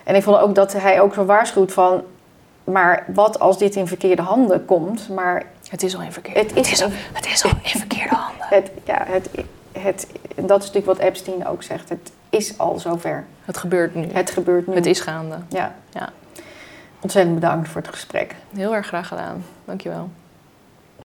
[0.03, 2.03] en ik vond ook dat hij ook zo waarschuwt van...
[2.63, 5.09] Maar wat als dit in verkeerde handen komt?
[5.09, 8.45] Maar Het is al in verkeerde Het is al, het is al in verkeerde handen.
[8.49, 9.29] het, ja, het,
[9.71, 11.89] het, dat is natuurlijk wat Epstein ook zegt.
[11.89, 13.25] Het is al zover.
[13.45, 14.07] Het gebeurt nu.
[14.11, 14.75] Het gebeurt nu.
[14.75, 15.35] Het is gaande.
[15.49, 15.75] Ja.
[15.89, 16.09] Ja.
[16.99, 18.35] Ontzettend bedankt voor het gesprek.
[18.55, 19.45] Heel erg graag gedaan.
[19.65, 20.09] Dankjewel.